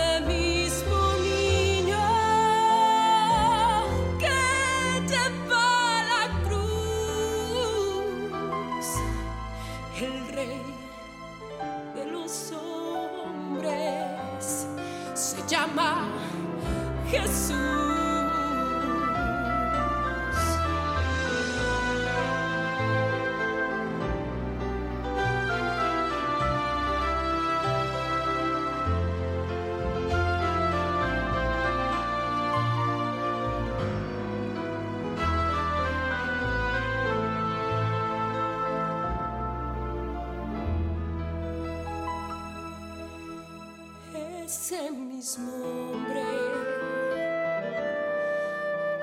[44.91, 46.23] mismo hombre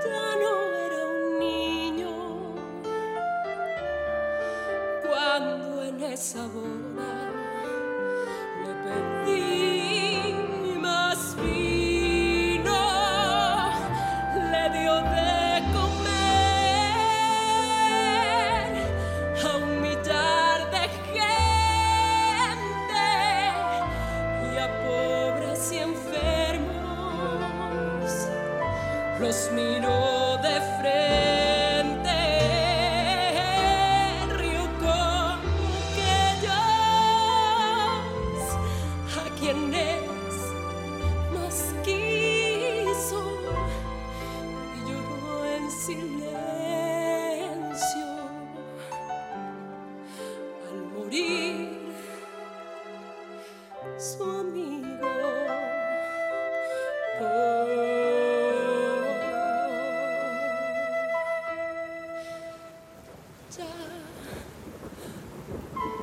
[0.05, 0.37] ya
[0.87, 2.55] era un niño
[5.05, 6.88] cuando en esa boda.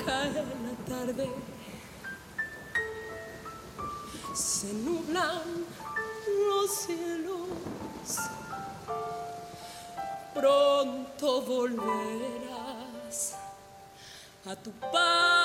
[0.05, 1.29] Cae la tarde,
[4.33, 5.65] se nublan
[6.47, 7.47] los cielos,
[10.33, 13.35] pronto volverás
[14.45, 15.44] a tu Padre